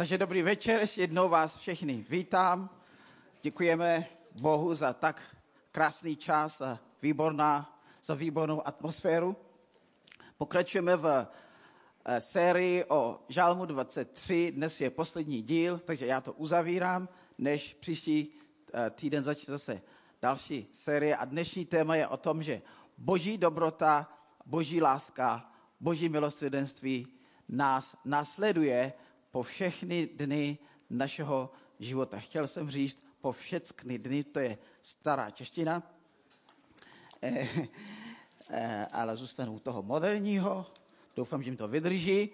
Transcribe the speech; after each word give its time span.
Takže 0.00 0.18
dobrý 0.18 0.42
večer, 0.42 0.80
ještě 0.80 1.00
jednou 1.00 1.28
vás 1.28 1.56
všechny 1.56 2.04
vítám. 2.08 2.70
Děkujeme 3.42 4.06
Bohu 4.40 4.74
za 4.74 4.92
tak 4.92 5.36
krásný 5.72 6.16
čas 6.16 6.60
a 6.60 6.80
výborná, 7.02 7.80
za 8.02 8.14
výbornou 8.14 8.66
atmosféru. 8.66 9.36
Pokračujeme 10.38 10.96
v 10.96 11.26
eh, 12.04 12.20
sérii 12.20 12.84
o 12.84 13.20
Žálmu 13.28 13.64
23. 13.64 14.52
Dnes 14.52 14.80
je 14.80 14.90
poslední 14.90 15.42
díl, 15.42 15.78
takže 15.78 16.06
já 16.06 16.20
to 16.20 16.32
uzavírám, 16.32 17.08
než 17.38 17.74
příští 17.74 18.30
eh, 18.74 18.90
týden 18.90 19.24
začne 19.24 19.52
zase 19.52 19.82
další 20.22 20.68
série. 20.72 21.16
A 21.16 21.24
dnešní 21.24 21.64
téma 21.64 21.96
je 21.96 22.08
o 22.08 22.16
tom, 22.16 22.42
že 22.42 22.62
boží 22.98 23.38
dobrota, 23.38 24.12
boží 24.46 24.82
láska, 24.82 25.52
boží 25.80 26.08
milosrdenství 26.08 27.06
nás 27.48 27.96
následuje 28.04 28.92
po 29.30 29.42
všechny 29.42 30.06
dny 30.06 30.58
našeho 30.90 31.50
života. 31.80 32.18
Chtěl 32.18 32.46
jsem 32.46 32.70
říct 32.70 33.08
po 33.20 33.32
všechny 33.32 33.98
dny, 33.98 34.24
to 34.24 34.38
je 34.38 34.58
stará 34.82 35.30
čeština, 35.30 35.82
eh, 37.22 37.48
eh, 38.50 38.86
ale 38.92 39.16
zůstanu 39.16 39.54
u 39.54 39.58
toho 39.58 39.82
moderního. 39.82 40.66
Doufám, 41.16 41.42
že 41.42 41.50
mi 41.50 41.56
to 41.56 41.68
vydrží. 41.68 42.30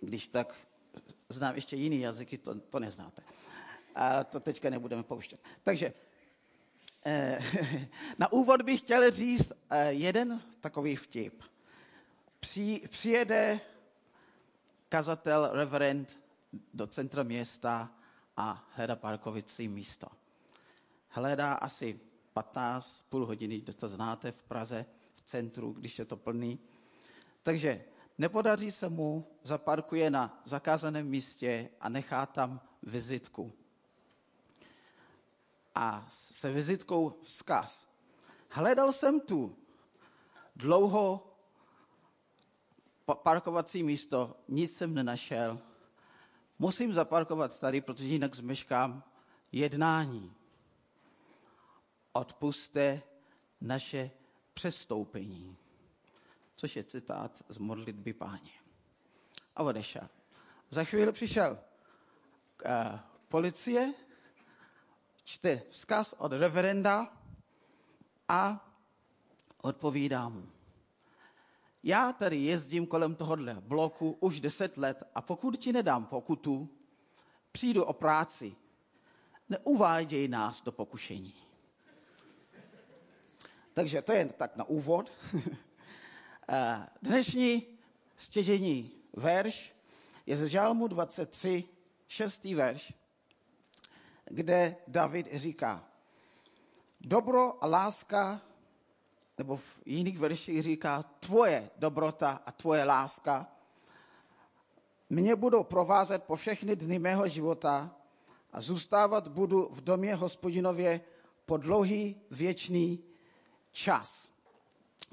Když 0.00 0.28
tak 0.28 0.54
znám 1.28 1.54
ještě 1.54 1.76
jiný 1.76 2.00
jazyky, 2.00 2.38
to, 2.38 2.60
to 2.60 2.80
neznáte. 2.80 3.22
A 3.94 4.24
to 4.24 4.40
teďka 4.40 4.70
nebudeme 4.70 5.02
pouštět. 5.02 5.40
Takže 5.62 5.92
eh, 7.06 7.38
na 8.18 8.32
úvod 8.32 8.62
bych 8.62 8.80
chtěl 8.80 9.10
říct 9.10 9.52
jeden 9.88 10.42
takový 10.60 10.96
vtip. 10.96 11.42
Při, 12.40 12.82
přijede 12.88 13.60
kazatel, 14.90 15.48
reverend 15.52 16.18
do 16.74 16.86
centra 16.86 17.22
města 17.22 17.90
a 18.36 18.68
hledá 18.74 18.96
parkovicí 18.96 19.68
místo. 19.68 20.06
Hledá 21.08 21.52
asi 21.54 22.00
15, 22.32 23.04
půl 23.08 23.26
hodiny, 23.26 23.60
to 23.60 23.88
znáte 23.88 24.32
v 24.32 24.42
Praze, 24.42 24.86
v 25.14 25.20
centru, 25.22 25.72
když 25.72 25.98
je 25.98 26.04
to 26.04 26.16
plný. 26.16 26.58
Takže 27.42 27.84
nepodaří 28.18 28.72
se 28.72 28.88
mu, 28.88 29.26
zaparkuje 29.42 30.10
na 30.10 30.42
zakázaném 30.44 31.06
místě 31.06 31.70
a 31.80 31.88
nechá 31.88 32.26
tam 32.26 32.60
vizitku. 32.82 33.52
A 35.74 36.06
se 36.08 36.52
vizitkou 36.52 37.20
vzkaz. 37.22 37.86
Hledal 38.48 38.92
jsem 38.92 39.20
tu 39.20 39.56
dlouho 40.56 41.29
parkovací 43.14 43.82
místo, 43.82 44.36
nic 44.48 44.76
jsem 44.76 44.94
nenašel. 44.94 45.60
Musím 46.58 46.92
zaparkovat 46.92 47.60
tady, 47.60 47.80
protože 47.80 48.04
jinak 48.04 48.34
zmeškám 48.34 49.04
jednání. 49.52 50.34
Odpuste 52.12 53.02
naše 53.60 54.10
přestoupení. 54.54 55.56
Což 56.56 56.76
je 56.76 56.84
citát 56.84 57.42
z 57.48 57.58
modlitby 57.58 58.12
páně. 58.12 58.52
A 59.56 59.62
odešel. 59.62 60.08
Za 60.70 60.84
chvíli 60.84 61.12
přišel 61.12 61.58
uh, 62.64 62.98
policie, 63.28 63.94
čte 65.24 65.62
vzkaz 65.70 66.12
od 66.12 66.32
reverenda 66.32 67.12
a 68.28 68.70
odpovídá 69.62 70.28
mu. 70.28 70.59
Já 71.82 72.12
tady 72.12 72.36
jezdím 72.36 72.86
kolem 72.86 73.14
tohohle 73.14 73.54
bloku 73.60 74.16
už 74.20 74.40
deset 74.40 74.76
let 74.76 75.02
a 75.14 75.22
pokud 75.22 75.56
ti 75.56 75.72
nedám 75.72 76.06
pokutu, 76.06 76.68
přijdu 77.52 77.84
o 77.84 77.92
práci. 77.92 78.56
Neuváděj 79.48 80.28
nás 80.28 80.62
do 80.62 80.72
pokušení. 80.72 81.34
Takže 83.74 84.02
to 84.02 84.12
je 84.12 84.26
tak 84.26 84.56
na 84.56 84.64
úvod. 84.64 85.12
Eh, 86.52 86.86
dnešní 87.02 87.66
stěžení 88.16 88.90
verš 89.16 89.74
je 90.26 90.36
ze 90.36 90.48
Žálmu 90.48 90.88
23, 90.88 91.64
šestý 92.08 92.54
verš, 92.54 92.92
kde 94.24 94.76
David 94.88 95.28
říká, 95.34 95.84
dobro 97.00 97.64
a 97.64 97.66
láska 97.66 98.40
nebo 99.40 99.56
v 99.56 99.82
jiných 99.86 100.18
verších 100.18 100.62
říká, 100.62 101.02
tvoje 101.02 101.70
dobrota 101.76 102.42
a 102.46 102.52
tvoje 102.52 102.84
láska 102.84 103.48
mě 105.10 105.36
budou 105.36 105.64
provázet 105.64 106.24
po 106.24 106.36
všechny 106.36 106.76
dny 106.76 106.98
mého 106.98 107.28
života 107.28 107.96
a 108.52 108.60
zůstávat 108.60 109.28
budu 109.28 109.68
v 109.72 109.80
domě 109.80 110.14
hospodinově 110.14 111.00
po 111.46 111.56
dlouhý 111.56 112.20
věčný 112.30 113.04
čas. 113.72 114.28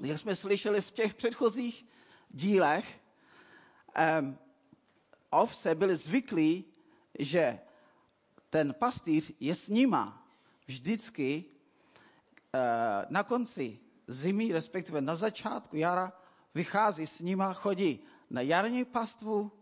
Jak 0.00 0.18
jsme 0.18 0.36
slyšeli 0.36 0.80
v 0.80 0.92
těch 0.92 1.14
předchozích 1.14 1.86
dílech, 2.30 3.00
ovce 5.30 5.74
byly 5.74 5.96
zvyklí, 5.96 6.64
že 7.18 7.58
ten 8.50 8.74
pastýř 8.74 9.32
je 9.40 9.54
s 9.54 9.68
nima 9.68 10.28
vždycky 10.66 11.44
uh, 11.44 12.60
na 13.08 13.22
konci 13.22 13.87
zimy, 14.08 14.52
respektive 14.52 15.00
na 15.00 15.14
začátku 15.14 15.76
jara, 15.76 16.12
vychází 16.54 17.06
s 17.06 17.20
nima, 17.20 17.52
chodí 17.52 18.00
na 18.30 18.40
jarní 18.40 18.84
pastvu, 18.84 19.52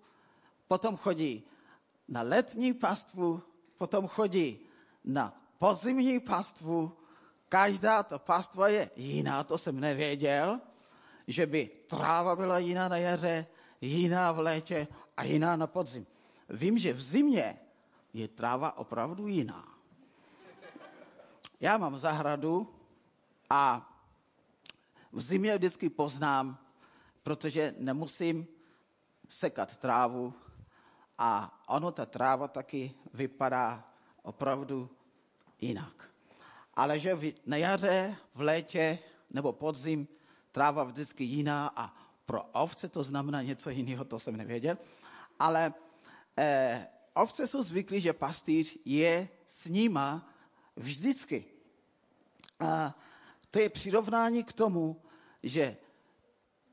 potom 0.68 0.96
chodí 0.96 1.44
na 2.08 2.22
letní 2.22 2.74
pastvu, 2.74 3.42
potom 3.78 4.08
chodí 4.08 4.58
na 5.04 5.34
podzimní 5.58 6.20
pastvu. 6.20 6.96
Každá 7.48 8.02
ta 8.02 8.18
pastva 8.18 8.68
je 8.68 8.90
jiná, 8.96 9.44
to 9.44 9.58
jsem 9.58 9.80
nevěděl, 9.80 10.60
že 11.26 11.46
by 11.46 11.70
tráva 11.86 12.36
byla 12.36 12.58
jiná 12.58 12.88
na 12.88 12.96
jaře, 12.96 13.46
jiná 13.80 14.32
v 14.32 14.38
létě 14.38 14.86
a 15.16 15.24
jiná 15.24 15.56
na 15.56 15.66
podzim. 15.66 16.06
Vím, 16.48 16.78
že 16.78 16.92
v 16.92 17.02
zimě 17.02 17.58
je 18.14 18.28
tráva 18.28 18.78
opravdu 18.78 19.26
jiná. 19.26 19.64
Já 21.60 21.78
mám 21.78 21.98
zahradu 21.98 22.74
a 23.50 23.95
v 25.16 25.20
zimě 25.20 25.56
vždycky 25.58 25.88
poznám, 25.88 26.58
protože 27.22 27.74
nemusím 27.78 28.46
sekat 29.28 29.76
trávu 29.76 30.34
a 31.18 31.60
ono, 31.68 31.92
ta 31.92 32.06
tráva 32.06 32.48
taky 32.48 32.94
vypadá 33.14 33.84
opravdu 34.22 34.90
jinak. 35.60 36.10
Ale 36.74 36.98
že 36.98 37.16
na 37.46 37.56
jaře, 37.56 38.16
v 38.34 38.40
létě 38.40 38.98
nebo 39.30 39.52
podzim 39.52 40.08
tráva 40.52 40.84
vždycky 40.84 41.24
jiná 41.24 41.72
a 41.76 41.96
pro 42.26 42.42
ovce 42.42 42.88
to 42.88 43.02
znamená 43.02 43.42
něco 43.42 43.70
jiného, 43.70 44.04
to 44.04 44.18
jsem 44.18 44.36
nevěděl. 44.36 44.78
Ale 45.38 45.74
eh, 46.36 46.86
ovce 47.14 47.46
jsou 47.46 47.62
zvyklí, 47.62 48.00
že 48.00 48.12
pastýř 48.12 48.78
je 48.84 49.28
s 49.46 49.66
nima 49.66 50.28
vždycky. 50.76 51.44
A 52.60 52.94
to 53.50 53.58
je 53.58 53.68
přirovnání 53.68 54.44
k 54.44 54.52
tomu, 54.52 55.02
že 55.48 55.76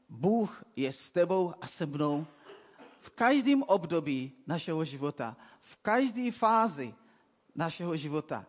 Bůh 0.10 0.64
je 0.76 0.94
s 0.94 1.12
tebou 1.12 1.54
a 1.62 1.68
se 1.68 1.86
mnou 1.86 2.28
v 3.00 3.10
každém 3.10 3.64
období 3.64 4.32
našeho 4.48 4.86
života, 4.86 5.38
v 5.60 5.76
každé 5.76 6.32
fázi 6.32 6.94
našeho 7.56 7.96
života. 7.96 8.46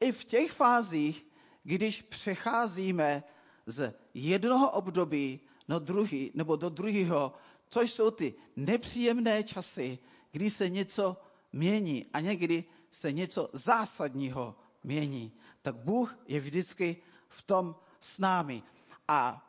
I 0.00 0.12
v 0.12 0.24
těch 0.24 0.52
fázích, 0.52 1.26
když 1.62 2.02
přecházíme 2.02 3.22
z 3.66 3.94
jednoho 4.14 4.70
období 4.70 5.40
na 5.68 5.78
druhý, 5.78 6.30
nebo 6.34 6.56
do 6.56 6.68
druhého, 6.68 7.34
což 7.68 7.92
jsou 7.92 8.10
ty 8.10 8.34
nepříjemné 8.56 9.42
časy, 9.42 9.98
kdy 10.32 10.50
se 10.50 10.68
něco 10.68 11.16
mění 11.52 12.06
a 12.12 12.20
někdy 12.20 12.64
se 12.90 13.12
něco 13.12 13.50
zásadního 13.52 14.56
mění, 14.84 15.32
tak 15.62 15.76
Bůh 15.76 16.18
je 16.26 16.40
vždycky 16.40 16.96
v 17.28 17.42
tom 17.42 17.76
s 18.00 18.18
námi. 18.18 18.62
A 19.08 19.47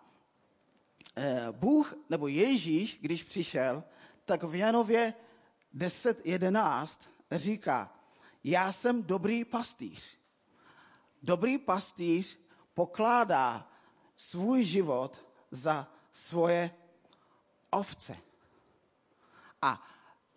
Bůh 1.52 1.94
nebo 2.10 2.28
Ježíš, 2.28 2.98
když 3.02 3.24
přišel, 3.24 3.84
tak 4.26 4.44
v 4.44 4.56
Janově 4.56 5.14
10.11 5.76 7.00
říká, 7.32 7.96
já 8.44 8.72
jsem 8.72 9.04
dobrý 9.04 9.46
pastýř. 9.46 10.18
Dobrý 11.24 11.58
pastýř 11.58 12.38
pokládá 12.74 13.72
svůj 14.16 14.64
život 14.64 15.26
za 15.52 15.92
svoje 16.12 16.72
ovce. 17.70 18.18
A, 19.62 19.88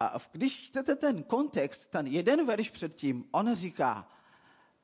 a 0.00 0.18
když 0.32 0.62
čtete 0.62 0.96
ten 0.96 1.22
kontext, 1.22 1.90
ten 1.90 2.06
jeden 2.06 2.46
verš 2.46 2.70
předtím, 2.70 3.24
on 3.30 3.54
říká, 3.54 4.08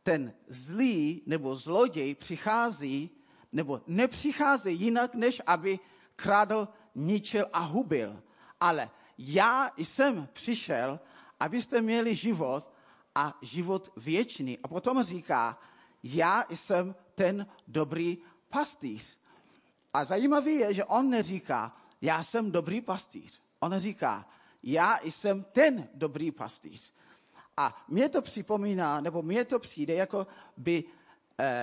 ten 0.02 0.34
zlý 0.48 1.22
nebo 1.26 1.56
zloděj 1.56 2.14
přichází 2.14 3.17
nebo 3.52 3.80
nepřichází 3.86 4.74
jinak, 4.80 5.14
než 5.14 5.42
aby 5.46 5.78
kradl, 6.16 6.68
ničil 6.94 7.46
a 7.52 7.58
hubil. 7.58 8.22
Ale 8.60 8.90
já 9.18 9.70
jsem 9.76 10.28
přišel, 10.32 11.00
abyste 11.40 11.80
měli 11.80 12.14
život 12.14 12.72
a 13.14 13.38
život 13.42 13.92
věčný. 13.96 14.58
A 14.58 14.68
potom 14.68 15.02
říká, 15.02 15.58
já 16.02 16.44
jsem 16.50 16.94
ten 17.14 17.46
dobrý 17.68 18.18
pastýř. 18.48 19.18
A 19.94 20.04
zajímavé 20.04 20.50
je, 20.50 20.74
že 20.74 20.84
on 20.84 21.10
neříká, 21.10 21.76
já 22.02 22.22
jsem 22.22 22.50
dobrý 22.50 22.80
pastýř. 22.80 23.42
On 23.60 23.78
říká, 23.78 24.28
já 24.62 24.98
jsem 25.02 25.44
ten 25.44 25.88
dobrý 25.94 26.30
pastýř. 26.30 26.92
A 27.56 27.84
mě 27.88 28.08
to 28.08 28.22
připomíná, 28.22 29.00
nebo 29.00 29.22
mě 29.22 29.44
to 29.44 29.58
přijde, 29.58 29.94
jako 29.94 30.26
by 30.56 30.84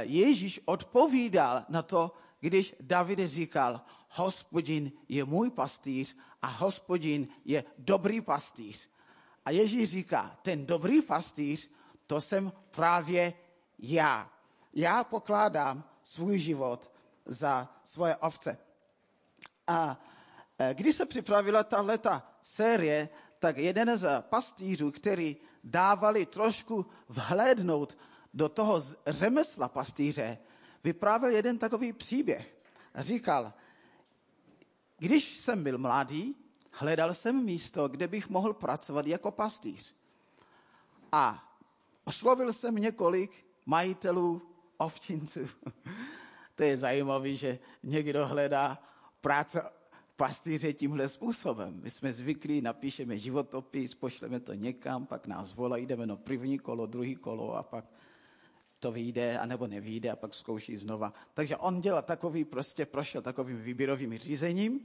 Ježíš 0.01 0.60
odpovídal 0.66 1.66
na 1.69 1.81
to, 1.81 2.12
když 2.39 2.75
David 2.80 3.19
říkal, 3.19 3.81
hospodin 4.10 4.92
je 5.10 5.25
můj 5.25 5.50
pastýř 5.50 6.16
a 6.42 6.48
hospodin 6.48 7.27
je 7.45 7.63
dobrý 7.77 8.22
pastýř. 8.22 8.89
A 9.45 9.51
Ježíš 9.51 9.89
říká, 9.89 10.38
ten 10.42 10.66
dobrý 10.66 11.01
pastýř, 11.01 11.69
to 12.07 12.22
jsem 12.22 12.51
právě 12.72 13.33
já. 13.80 14.31
Já 14.74 15.04
pokládám 15.04 15.83
svůj 16.04 16.39
život 16.39 16.92
za 17.25 17.69
svoje 17.83 18.16
ovce. 18.16 18.57
A 19.68 20.01
e, 20.60 20.74
když 20.74 20.95
se 20.95 21.06
připravila 21.06 21.63
tato 21.63 22.22
série, 22.42 23.10
tak 23.39 23.57
jeden 23.57 23.98
z 23.98 24.22
pastýřů, 24.22 24.92
který 24.92 25.38
dávali 25.63 26.25
trošku 26.25 26.86
vhlédnout 27.10 27.98
do 28.35 28.49
toho 28.49 28.81
řemesla 29.07 29.67
pastýře, 29.67 30.37
vyprávěl 30.83 31.31
jeden 31.31 31.57
takový 31.57 31.93
příběh. 31.93 32.57
Říkal, 32.95 33.53
když 34.97 35.39
jsem 35.39 35.63
byl 35.63 35.77
mladý, 35.77 36.35
hledal 36.71 37.13
jsem 37.13 37.45
místo, 37.45 37.87
kde 37.87 38.07
bych 38.07 38.29
mohl 38.29 38.53
pracovat 38.53 39.07
jako 39.07 39.31
pastýř. 39.31 39.93
A 41.11 41.53
oslovil 42.03 42.53
jsem 42.53 42.75
několik 42.75 43.45
majitelů 43.65 44.41
ovčinců. 44.77 45.39
To 46.55 46.63
je 46.63 46.77
zajímavé, 46.77 47.33
že 47.33 47.59
někdo 47.83 48.27
hledá 48.27 48.83
práce 49.21 49.61
pastýře 50.15 50.73
tímhle 50.73 51.09
způsobem. 51.09 51.81
My 51.83 51.89
jsme 51.89 52.13
zvyklí, 52.13 52.61
napíšeme 52.61 53.17
životopis, 53.17 53.95
pošleme 53.95 54.39
to 54.39 54.53
někam, 54.53 55.05
pak 55.05 55.27
nás 55.27 55.53
volají, 55.53 55.85
jdeme 55.85 56.05
na 56.05 56.15
první 56.15 56.59
kolo, 56.59 56.85
druhý 56.85 57.15
kolo 57.15 57.55
a 57.55 57.63
pak 57.63 57.85
to 58.85 58.91
vyjde, 58.91 59.39
anebo 59.39 59.67
nevyjde 59.67 60.11
a 60.11 60.15
pak 60.15 60.33
zkouší 60.33 60.77
znova. 60.77 61.13
Takže 61.33 61.57
on 61.57 61.81
dělal 61.81 62.01
takový, 62.01 62.45
prostě 62.45 62.85
prošel 62.85 63.21
takovým 63.21 63.61
výběrovým 63.61 64.17
řízením. 64.17 64.79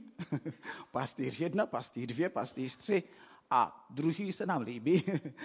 pastýř 0.91 1.39
jedna, 1.39 1.65
pastýř 1.65 2.09
dvě, 2.09 2.29
pastýř 2.29 2.77
tři 2.77 3.03
a 3.49 3.85
druhý 3.89 4.33
se 4.33 4.45
nám 4.45 4.61
líbí. 4.61 5.03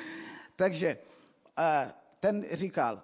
Takže 0.57 0.99
eh, 1.59 1.93
ten 2.21 2.45
říkal, 2.53 3.03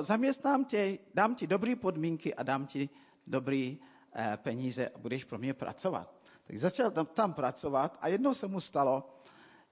zaměstnám 0.00 0.64
tě, 0.64 0.98
dám 1.14 1.34
ti 1.34 1.46
dobré 1.46 1.76
podmínky 1.76 2.34
a 2.34 2.42
dám 2.42 2.66
ti 2.66 2.88
dobré 3.26 3.76
eh, 3.76 4.38
peníze 4.42 4.88
a 4.88 4.98
budeš 4.98 5.24
pro 5.24 5.38
mě 5.38 5.54
pracovat. 5.54 6.14
Tak 6.46 6.56
začal 6.56 6.90
tam, 6.90 7.06
tam 7.06 7.34
pracovat 7.34 7.98
a 8.00 8.08
jednou 8.08 8.34
se 8.34 8.48
mu 8.48 8.60
stalo, 8.60 9.08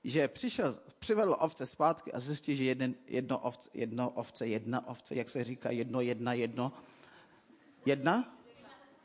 že 0.05 0.29
přišel, 0.29 0.79
přivedl 0.99 1.37
ovce 1.41 1.67
zpátky 1.67 2.13
a 2.13 2.21
zjistil, 2.21 2.55
že 2.55 2.65
jeden, 2.65 2.95
jedno, 3.07 3.39
ovce, 3.39 3.71
jedno 3.75 4.11
ovce, 4.11 4.47
jedna 4.47 4.87
ovce, 4.87 5.15
jak 5.15 5.29
se 5.29 5.45
říká, 5.45 5.71
jedno, 5.71 6.01
jedna, 6.01 6.33
jedno, 6.33 6.73
jedna? 7.87 8.35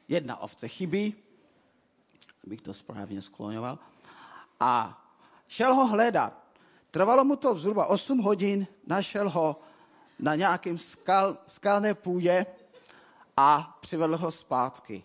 Jedna 0.07 0.41
ovce 0.41 0.67
chybí, 0.67 1.15
abych 2.43 2.61
to 2.61 2.73
správně 2.73 3.21
skloňoval. 3.21 3.79
A 4.59 5.01
šel 5.47 5.73
ho 5.73 5.87
hledat. 5.87 6.33
Trvalo 6.91 7.25
mu 7.25 7.35
to 7.35 7.57
zhruba 7.57 7.85
8 7.85 8.19
hodin, 8.19 8.67
našel 8.87 9.29
ho 9.29 9.61
na 10.19 10.35
nějakém 10.35 10.77
skal, 10.77 11.37
skalné 11.47 11.93
půdě 11.93 12.45
a 13.37 13.77
přivedl 13.81 14.17
ho 14.17 14.31
zpátky. 14.31 15.03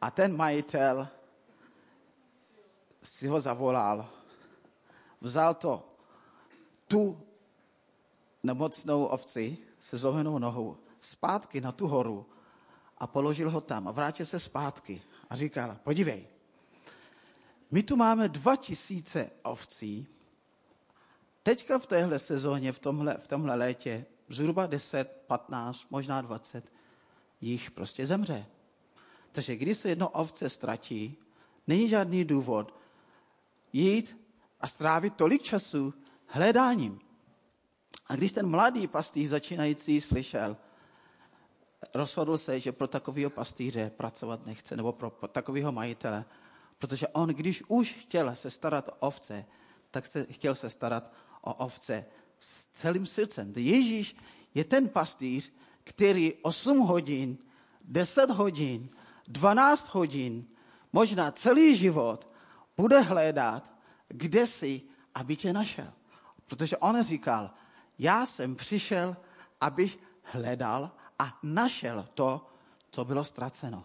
A 0.00 0.10
ten 0.10 0.36
majitel 0.36 1.08
si 3.02 3.26
ho 3.26 3.40
zavolal 3.40 4.08
vzal 5.24 5.54
to, 5.54 5.96
tu 6.88 7.20
nemocnou 8.42 9.04
ovci 9.04 9.58
se 9.78 9.96
zlomenou 9.96 10.38
nohou 10.38 10.76
zpátky 11.00 11.60
na 11.60 11.72
tu 11.72 11.88
horu 11.88 12.26
a 12.98 13.06
položil 13.06 13.50
ho 13.50 13.60
tam 13.60 13.88
a 13.88 13.92
vrátil 13.92 14.26
se 14.26 14.40
zpátky 14.40 15.02
a 15.30 15.36
říkal, 15.36 15.76
podívej, 15.82 16.26
my 17.70 17.82
tu 17.82 17.96
máme 17.96 18.28
dva 18.28 18.56
tisíce 18.56 19.30
ovcí, 19.42 20.06
teďka 21.42 21.78
v 21.78 21.86
téhle 21.86 22.18
sezóně, 22.18 22.72
v 22.72 22.78
tomhle, 22.78 23.18
v 23.18 23.28
tomhle 23.28 23.54
létě, 23.54 24.06
zhruba 24.28 24.66
10, 24.66 25.24
15, 25.26 25.80
možná 25.90 26.20
20 26.20 26.72
jich 27.40 27.70
prostě 27.70 28.06
zemře. 28.06 28.46
Takže 29.32 29.56
když 29.56 29.78
se 29.78 29.88
jedno 29.88 30.08
ovce 30.08 30.50
ztratí, 30.50 31.16
není 31.66 31.88
žádný 31.88 32.24
důvod 32.24 32.74
jít 33.72 34.23
a 34.64 34.66
strávit 34.66 35.14
tolik 35.14 35.42
času 35.42 35.94
hledáním. 36.26 37.00
A 38.06 38.16
když 38.16 38.32
ten 38.32 38.46
mladý 38.46 38.86
pastýř 38.86 39.28
začínající 39.28 40.00
slyšel, 40.00 40.56
rozhodl 41.94 42.38
se, 42.38 42.60
že 42.60 42.72
pro 42.72 42.88
takového 42.88 43.30
pastýře 43.30 43.90
pracovat 43.96 44.46
nechce, 44.46 44.76
nebo 44.76 44.92
pro 44.92 45.10
takového 45.10 45.72
majitele, 45.72 46.24
protože 46.78 47.08
on, 47.08 47.28
když 47.28 47.62
už 47.68 47.92
chtěl 47.92 48.36
se 48.36 48.50
starat 48.50 48.88
o 48.88 49.06
ovce, 49.06 49.44
tak 49.90 50.06
se 50.06 50.24
chtěl 50.30 50.54
se 50.54 50.70
starat 50.70 51.12
o 51.40 51.54
ovce 51.54 52.04
s 52.40 52.66
celým 52.66 53.06
srdcem. 53.06 53.52
Ježíš 53.56 54.16
je 54.54 54.64
ten 54.64 54.88
pastýř, 54.88 55.52
který 55.84 56.34
8 56.42 56.78
hodin, 56.78 57.38
10 57.84 58.30
hodin, 58.30 58.88
12 59.28 59.94
hodin, 59.94 60.46
možná 60.92 61.30
celý 61.30 61.76
život 61.76 62.28
bude 62.76 63.00
hledat 63.00 63.73
kde 64.08 64.46
jsi, 64.46 64.82
aby 65.14 65.36
tě 65.36 65.52
našel. 65.52 65.92
Protože 66.46 66.76
on 66.76 67.02
říkal, 67.02 67.50
já 67.98 68.26
jsem 68.26 68.56
přišel, 68.56 69.16
abych 69.60 69.98
hledal 70.22 70.90
a 71.18 71.38
našel 71.42 72.08
to, 72.14 72.46
co 72.90 73.04
bylo 73.04 73.24
ztraceno. 73.24 73.84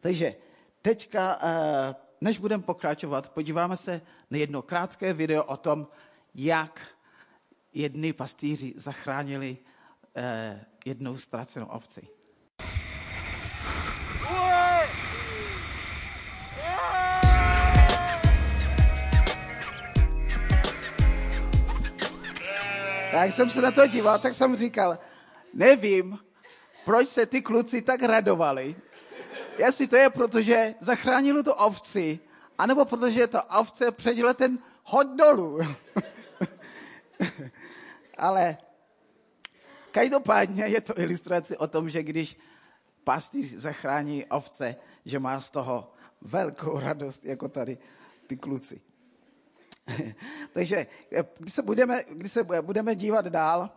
Takže 0.00 0.34
teďka, 0.82 1.38
eh, 1.42 1.94
než 2.20 2.38
budeme 2.38 2.62
pokračovat, 2.62 3.28
podíváme 3.28 3.76
se 3.76 4.00
na 4.30 4.38
jedno 4.38 4.62
krátké 4.62 5.12
video 5.12 5.44
o 5.44 5.56
tom, 5.56 5.86
jak 6.34 6.80
jedni 7.72 8.12
pastýři 8.12 8.74
zachránili 8.76 9.56
eh, 10.16 10.64
jednou 10.84 11.16
ztracenou 11.16 11.66
ovci. 11.66 12.08
A 23.24 23.26
jsem 23.26 23.50
se 23.50 23.60
na 23.60 23.70
to 23.70 23.86
díval, 23.86 24.18
tak 24.18 24.34
jsem 24.34 24.56
říkal, 24.56 24.98
nevím, 25.54 26.18
proč 26.84 27.08
se 27.08 27.26
ty 27.26 27.42
kluci 27.42 27.82
tak 27.82 28.02
radovali. 28.02 28.76
Jestli 29.58 29.88
to 29.88 29.96
je, 29.96 30.10
protože 30.10 30.74
zachránili 30.80 31.42
tu 31.42 31.52
ovci, 31.52 32.18
anebo 32.58 32.84
protože 32.84 33.26
ta 33.26 33.60
ovce 33.60 33.92
předěla 33.92 34.34
ten 34.34 34.58
hod 34.84 35.06
dolů. 35.16 35.58
Ale 38.18 38.56
každopádně 39.90 40.64
je 40.64 40.80
to 40.80 40.98
ilustrace 40.98 41.56
o 41.56 41.66
tom, 41.66 41.90
že 41.90 42.02
když 42.02 42.36
pastýř 43.04 43.54
zachrání 43.54 44.24
ovce, 44.24 44.76
že 45.04 45.18
má 45.18 45.40
z 45.40 45.50
toho 45.50 45.92
velkou 46.20 46.80
radost, 46.80 47.24
jako 47.24 47.48
tady 47.48 47.78
ty 48.26 48.36
kluci. 48.36 48.80
Takže 50.52 50.86
eh, 51.12 51.24
když 51.38 51.54
se, 51.54 51.62
budeme, 51.62 52.04
když 52.10 52.32
se 52.32 52.44
budeme 52.60 52.94
dívat 52.94 53.26
dál, 53.26 53.70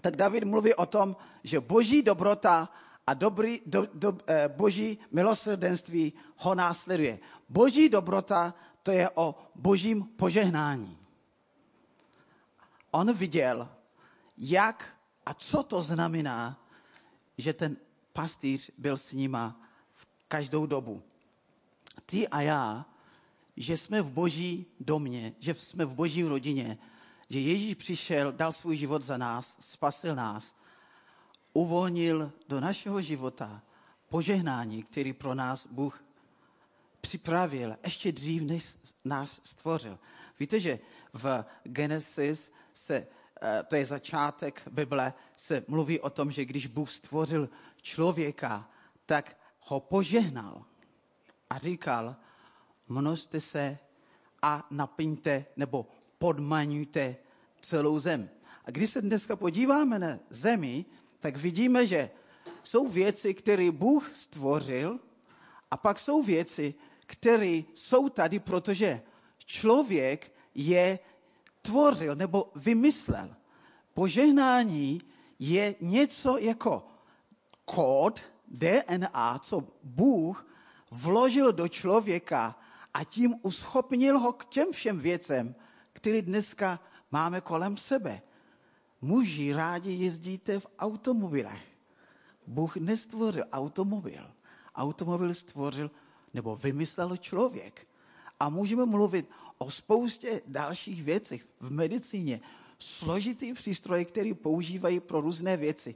tak 0.00 0.16
David 0.16 0.44
mluví 0.44 0.74
o 0.74 0.86
tom, 0.86 1.16
že 1.44 1.60
boží 1.60 2.02
dobrota 2.02 2.68
a 3.06 3.14
dobrý, 3.14 3.60
do, 3.66 3.88
do, 3.94 4.18
eh, 4.26 4.48
boží 4.48 4.98
milosrdenství 5.12 6.12
ho 6.36 6.54
následuje. 6.54 7.18
Boží 7.48 7.88
dobrota 7.88 8.54
to 8.82 8.90
je 8.90 9.10
o 9.14 9.38
božím 9.54 10.04
požehnání. 10.04 10.98
On 12.90 13.12
viděl, 13.12 13.68
jak 14.38 14.94
a 15.26 15.34
co 15.34 15.62
to 15.62 15.82
znamená, 15.82 16.64
že 17.38 17.52
ten 17.52 17.76
pastýř 18.12 18.70
byl 18.78 18.96
s 18.96 19.12
nima 19.12 19.60
v 19.94 20.06
každou 20.28 20.66
dobu. 20.66 21.02
Ty 22.06 22.28
a 22.28 22.40
já 22.40 22.86
že 23.58 23.76
jsme 23.76 24.02
v 24.02 24.10
boží 24.10 24.66
domě, 24.80 25.32
že 25.38 25.54
jsme 25.54 25.84
v 25.84 25.94
boží 25.94 26.22
rodině, 26.22 26.78
že 27.28 27.40
Ježíš 27.40 27.74
přišel, 27.74 28.32
dal 28.32 28.52
svůj 28.52 28.76
život 28.76 29.02
za 29.02 29.16
nás, 29.16 29.56
spasil 29.60 30.14
nás, 30.14 30.54
uvolnil 31.52 32.32
do 32.48 32.60
našeho 32.60 33.02
života 33.02 33.62
požehnání, 34.08 34.82
který 34.82 35.12
pro 35.12 35.34
nás 35.34 35.66
Bůh 35.66 36.04
připravil 37.00 37.76
ještě 37.84 38.12
dřív, 38.12 38.42
než 38.42 38.76
nás 39.04 39.40
stvořil. 39.44 39.98
Víte, 40.40 40.60
že 40.60 40.78
v 41.12 41.44
Genesis 41.64 42.52
se, 42.74 43.06
eh, 43.42 43.64
to 43.68 43.76
je 43.76 43.86
začátek 43.86 44.62
Bible, 44.70 45.14
se 45.36 45.64
mluví 45.68 46.00
o 46.00 46.10
tom, 46.10 46.30
že 46.30 46.44
když 46.44 46.66
Bůh 46.66 46.90
stvořil 46.90 47.48
člověka, 47.82 48.70
tak 49.06 49.36
ho 49.60 49.80
požehnal 49.80 50.64
a 51.50 51.58
říkal, 51.58 52.16
množte 52.88 53.40
se 53.40 53.78
a 54.42 54.66
naplňte 54.70 55.44
nebo 55.56 55.86
podmaňujte 56.18 57.16
celou 57.60 57.98
zem. 57.98 58.28
A 58.64 58.70
když 58.70 58.90
se 58.90 59.02
dneska 59.02 59.36
podíváme 59.36 59.98
na 59.98 60.18
zemi, 60.30 60.84
tak 61.20 61.36
vidíme, 61.36 61.86
že 61.86 62.10
jsou 62.62 62.88
věci, 62.88 63.34
které 63.34 63.70
Bůh 63.70 64.10
stvořil 64.14 65.00
a 65.70 65.76
pak 65.76 65.98
jsou 65.98 66.22
věci, 66.22 66.74
které 67.06 67.62
jsou 67.74 68.08
tady, 68.08 68.38
protože 68.38 69.02
člověk 69.44 70.32
je 70.54 70.98
tvořil 71.62 72.16
nebo 72.16 72.50
vymyslel. 72.54 73.36
Požehnání 73.94 75.02
je 75.38 75.74
něco 75.80 76.38
jako 76.38 76.86
kód 77.64 78.20
DNA, 78.48 79.38
co 79.38 79.64
Bůh 79.82 80.46
vložil 80.90 81.52
do 81.52 81.68
člověka 81.68 82.56
a 82.94 83.04
tím 83.04 83.34
uschopnil 83.42 84.18
ho 84.18 84.32
k 84.32 84.44
těm 84.44 84.72
všem 84.72 84.98
věcem, 84.98 85.54
které 85.92 86.22
dneska 86.22 86.80
máme 87.10 87.40
kolem 87.40 87.76
sebe. 87.76 88.22
Muži 89.00 89.52
rádi 89.52 89.92
jezdíte 89.92 90.60
v 90.60 90.66
automobilech. 90.78 91.62
Bůh 92.46 92.76
nestvořil 92.76 93.44
automobil. 93.52 94.30
Automobil 94.74 95.34
stvořil 95.34 95.90
nebo 96.34 96.56
vymyslel 96.56 97.16
člověk. 97.16 97.86
A 98.40 98.48
můžeme 98.48 98.86
mluvit 98.86 99.30
o 99.58 99.70
spoustě 99.70 100.42
dalších 100.46 101.02
věcech 101.02 101.46
v 101.60 101.70
medicíně. 101.70 102.40
Složitý 102.78 103.52
přístroje, 103.52 104.04
které 104.04 104.34
používají 104.34 105.00
pro 105.00 105.20
různé 105.20 105.56
věci. 105.56 105.94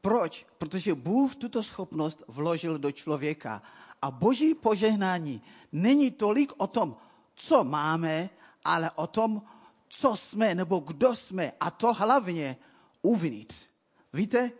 Proč? 0.00 0.46
Protože 0.58 0.94
Bůh 0.94 1.34
tuto 1.34 1.62
schopnost 1.62 2.22
vložil 2.28 2.78
do 2.78 2.92
člověka. 2.92 3.62
A 4.02 4.10
boží 4.10 4.54
požehnání 4.54 5.42
není 5.72 6.10
tolik 6.10 6.52
o 6.56 6.66
tom, 6.66 6.96
co 7.34 7.64
máme, 7.64 8.30
ale 8.64 8.90
o 8.90 9.06
tom, 9.06 9.42
co 9.88 10.16
jsme 10.16 10.54
nebo 10.54 10.78
kdo 10.78 11.16
jsme. 11.16 11.52
A 11.60 11.70
to 11.70 11.94
hlavně 11.94 12.56
uvnitř. 13.02 13.66
Víte, 14.12 14.52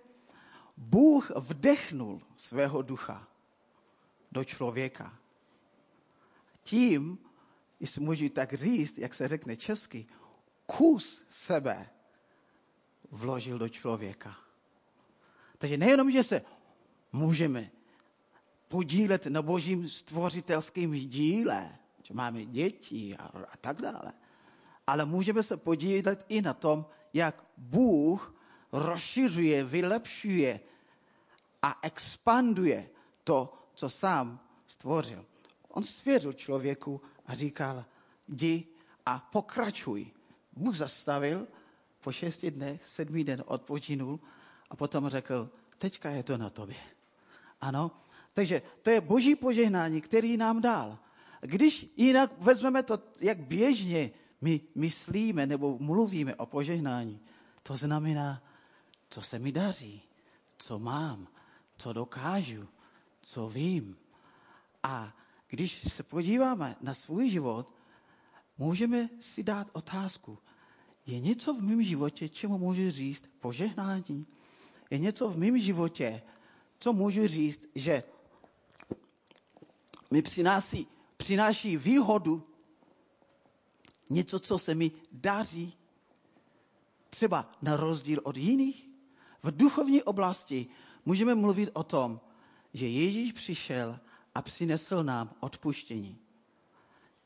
Bůh 0.76 1.30
vdechnul 1.36 2.22
svého 2.36 2.82
ducha 2.82 3.28
do 4.32 4.44
člověka. 4.44 5.18
Tím, 6.62 7.18
jestli 7.80 8.00
můžu 8.00 8.28
tak 8.28 8.54
říct, 8.54 8.98
jak 8.98 9.14
se 9.14 9.28
řekne 9.28 9.56
česky, 9.56 10.06
kus 10.66 11.24
sebe 11.28 11.90
vložil 13.10 13.58
do 13.58 13.68
člověka. 13.68 14.36
Takže 15.58 15.76
nejenom, 15.76 16.10
že 16.10 16.24
se 16.24 16.42
můžeme 17.12 17.70
podílet 18.70 19.26
na 19.26 19.42
božím 19.42 19.88
stvořitelském 19.88 20.92
díle, 20.92 21.70
že 22.02 22.14
máme 22.14 22.44
děti 22.44 23.16
a, 23.16 23.24
a 23.24 23.56
tak 23.60 23.82
dále, 23.82 24.12
ale 24.86 25.04
můžeme 25.04 25.42
se 25.42 25.56
podílet 25.56 26.24
i 26.28 26.42
na 26.42 26.54
tom, 26.54 26.86
jak 27.14 27.44
Bůh 27.56 28.34
rozšiřuje, 28.72 29.64
vylepšuje 29.64 30.60
a 31.62 31.78
expanduje 31.82 32.90
to, 33.24 33.52
co 33.74 33.90
sám 33.90 34.40
stvořil. 34.66 35.26
On 35.68 35.82
svěřil 35.82 36.32
člověku 36.32 37.00
a 37.26 37.34
říkal, 37.34 37.84
jdi 38.28 38.66
a 39.06 39.18
pokračuj. 39.18 40.10
Bůh 40.52 40.76
zastavil, 40.76 41.46
po 42.00 42.12
šesti 42.12 42.50
dnech, 42.50 42.86
sedmý 42.86 43.24
den 43.24 43.42
odpočinul 43.46 44.20
a 44.70 44.76
potom 44.76 45.08
řekl, 45.08 45.50
teďka 45.78 46.10
je 46.10 46.22
to 46.22 46.38
na 46.38 46.50
tobě. 46.50 46.78
Ano, 47.60 47.90
takže 48.34 48.62
to 48.82 48.90
je 48.90 49.00
boží 49.00 49.36
požehnání, 49.36 50.00
který 50.00 50.36
nám 50.36 50.60
dal. 50.60 50.98
Když 51.40 51.92
jinak 51.96 52.30
vezmeme 52.38 52.82
to, 52.82 52.98
jak 53.20 53.38
běžně 53.38 54.10
my 54.40 54.60
myslíme 54.74 55.46
nebo 55.46 55.78
mluvíme 55.78 56.34
o 56.34 56.46
požehnání, 56.46 57.20
to 57.62 57.76
znamená, 57.76 58.42
co 59.10 59.22
se 59.22 59.38
mi 59.38 59.52
daří, 59.52 60.02
co 60.58 60.78
mám, 60.78 61.28
co 61.76 61.92
dokážu, 61.92 62.68
co 63.22 63.48
vím. 63.48 63.96
A 64.82 65.16
když 65.48 65.82
se 65.88 66.02
podíváme 66.02 66.76
na 66.80 66.94
svůj 66.94 67.30
život, 67.30 67.68
můžeme 68.58 69.08
si 69.20 69.42
dát 69.42 69.66
otázku, 69.72 70.38
je 71.06 71.20
něco 71.20 71.54
v 71.54 71.62
mém 71.62 71.82
životě, 71.82 72.28
čemu 72.28 72.58
můžu 72.58 72.90
říct 72.90 73.24
požehnání? 73.40 74.26
Je 74.90 74.98
něco 74.98 75.28
v 75.28 75.38
mém 75.38 75.58
životě, 75.58 76.22
co 76.78 76.92
můžu 76.92 77.26
říct, 77.26 77.66
že 77.74 78.02
mi 80.10 80.22
přináší, 80.22 80.86
přináší 81.16 81.76
výhodu, 81.76 82.42
něco, 84.10 84.40
co 84.40 84.58
se 84.58 84.74
mi 84.74 84.90
daří, 85.12 85.74
třeba 87.10 87.52
na 87.62 87.76
rozdíl 87.76 88.20
od 88.22 88.36
jiných. 88.36 88.86
V 89.42 89.56
duchovní 89.56 90.02
oblasti 90.02 90.66
můžeme 91.04 91.34
mluvit 91.34 91.70
o 91.72 91.82
tom, 91.82 92.20
že 92.72 92.86
Ježíš 92.86 93.32
přišel 93.32 93.98
a 94.34 94.42
přinesl 94.42 95.02
nám 95.02 95.34
odpuštění. 95.40 96.18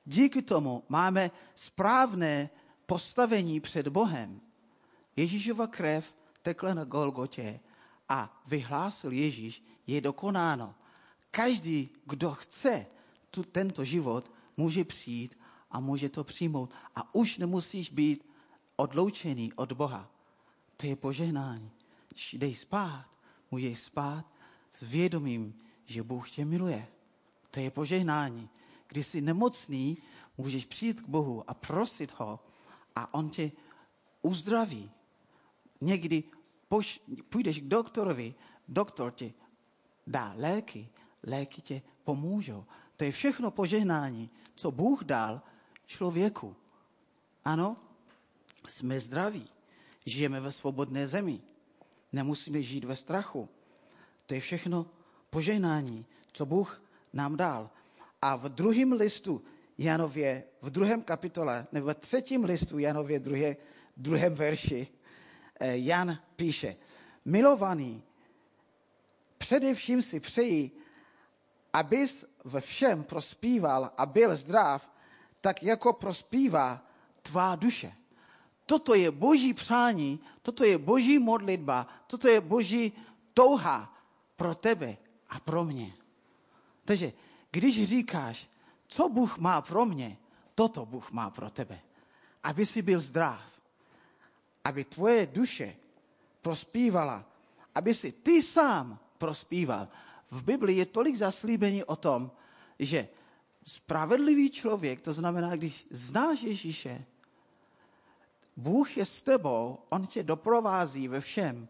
Díky 0.05 0.43
tomu 0.43 0.85
máme 0.89 1.31
správné 1.55 2.51
postavení 2.87 3.61
před 3.61 3.89
Bohem. 3.89 4.41
Ježíšova 5.17 5.67
krev 5.67 6.15
tekla 6.43 6.75
na 6.75 6.85
Golgotě 6.85 7.61
a 8.09 8.43
vyhlásil 8.47 9.13
Ježíš, 9.13 9.65
je 9.87 10.01
dokonáno. 10.01 10.75
Každý, 11.35 11.91
kdo 12.07 12.31
chce 12.35 12.87
tu, 13.31 13.43
tento 13.43 13.85
život, 13.85 14.31
může 14.57 14.85
přijít 14.85 15.39
a 15.71 15.81
může 15.81 16.09
to 16.09 16.25
přijmout. 16.25 16.71
A 16.95 17.15
už 17.15 17.39
nemusíš 17.39 17.91
být 17.91 18.27
odloučený 18.77 19.53
od 19.53 19.73
Boha. 19.73 20.11
To 20.77 20.87
je 20.87 20.97
požehnání. 20.97 21.71
Když 22.09 22.35
jdeš 22.35 22.59
spát, 22.59 23.07
můžeš 23.51 23.79
spát 23.79 24.25
s 24.71 24.83
vědomím, 24.83 25.55
že 25.85 26.03
Bůh 26.03 26.31
tě 26.31 26.45
miluje. 26.45 26.87
To 27.51 27.61
je 27.61 27.71
požehnání. 27.71 28.49
Když 28.89 29.07
jsi 29.07 29.21
nemocný, 29.21 29.99
můžeš 30.39 30.65
přijít 30.65 31.01
k 31.01 31.09
Bohu 31.09 31.51
a 31.51 31.55
prosit 31.55 32.13
ho 32.19 32.41
a 32.97 33.15
on 33.15 33.31
tě 33.31 33.53
uzdraví. 34.23 34.91
Někdy 35.81 36.23
poš, 36.69 37.01
půjdeš 37.29 37.61
k 37.61 37.65
doktorovi, 37.65 38.35
doktor 38.69 39.11
ti 39.11 39.35
dá 40.07 40.35
léky, 40.37 40.89
léky 41.27 41.61
tě 41.63 41.83
pomůžou. 42.05 42.65
To 42.97 43.05
je 43.05 43.13
všechno 43.13 43.51
požehnání, 43.51 44.31
co 44.55 44.71
Bůh 44.71 45.05
dal 45.05 45.43
člověku. 45.87 46.57
Ano, 47.45 47.77
jsme 48.69 49.01
zdraví, 49.01 49.47
žijeme 50.07 50.41
ve 50.41 50.53
svobodné 50.53 51.07
zemi, 51.07 51.41
nemusíme 52.13 52.63
žít 52.63 52.85
ve 52.85 52.97
strachu. 52.97 53.49
To 54.27 54.35
je 54.35 54.41
všechno 54.41 54.87
požehnání, 55.31 56.07
co 56.33 56.47
Bůh 56.47 56.83
nám 57.13 57.37
dal. 57.37 57.71
A 58.23 58.37
v 58.37 58.49
druhém 58.49 58.93
listu 58.93 59.43
Janově, 59.79 60.45
v 60.63 60.71
druhém 60.71 61.03
kapitole, 61.03 61.67
nebo 61.73 61.87
v 61.87 61.95
třetím 61.95 62.45
listu 62.45 62.79
Janově, 62.79 63.19
druhé, 63.19 63.57
druhém 63.97 64.35
verši, 64.35 64.89
eh, 65.61 65.79
Jan 65.79 66.19
píše, 66.37 66.77
milovaný, 67.25 68.03
především 69.39 70.03
si 70.03 70.21
přeji, 70.21 70.84
abys 71.75 72.25
ve 72.45 72.61
všem 72.61 73.05
prospíval 73.05 73.91
a 73.97 74.07
byl 74.07 74.37
zdrav, 74.37 74.91
tak 75.41 75.63
jako 75.63 75.93
prospívá 75.93 76.81
tvá 77.23 77.57
duše. 77.57 77.93
Toto 78.67 78.95
je 78.95 79.11
boží 79.11 79.55
přání, 79.55 80.21
toto 80.43 80.65
je 80.65 80.79
boží 80.79 81.19
modlitba, 81.19 81.87
toto 82.07 82.29
je 82.29 82.41
boží 82.41 82.93
touha 83.35 83.93
pro 84.37 84.55
tebe 84.55 84.97
a 85.29 85.41
pro 85.41 85.65
mě. 85.65 85.93
Takže 86.85 87.13
když 87.51 87.89
říkáš, 87.89 88.49
co 88.87 89.09
Bůh 89.09 89.39
má 89.39 89.61
pro 89.61 89.85
mě, 89.85 90.17
toto 90.55 90.87
Bůh 90.87 91.11
má 91.11 91.31
pro 91.31 91.51
tebe. 91.51 91.81
Aby 92.43 92.67
si 92.67 92.83
byl 92.83 93.01
zdrav, 93.01 93.43
aby 94.65 94.85
tvoje 94.85 95.27
duše 95.27 95.77
prospívala, 96.43 97.25
aby 97.75 97.95
si 97.95 98.13
ty 98.13 98.43
sám 98.43 98.99
prospíval. 99.19 99.89
V 100.31 100.43
Bibli 100.43 100.73
je 100.73 100.87
tolik 100.87 101.17
zaslíbení 101.17 101.85
o 101.85 101.97
tom, 101.97 102.31
že 102.79 103.09
spravedlivý 103.65 104.51
člověk, 104.51 105.01
to 105.01 105.13
znamená, 105.13 105.57
když 105.57 105.87
znáš 105.91 106.43
Ježíše, 106.43 107.05
Bůh 108.57 108.97
je 108.97 109.05
s 109.05 109.23
tebou, 109.23 109.79
on 109.89 110.07
tě 110.07 110.23
doprovází 110.23 111.09
ve 111.09 111.21
všem, 111.21 111.69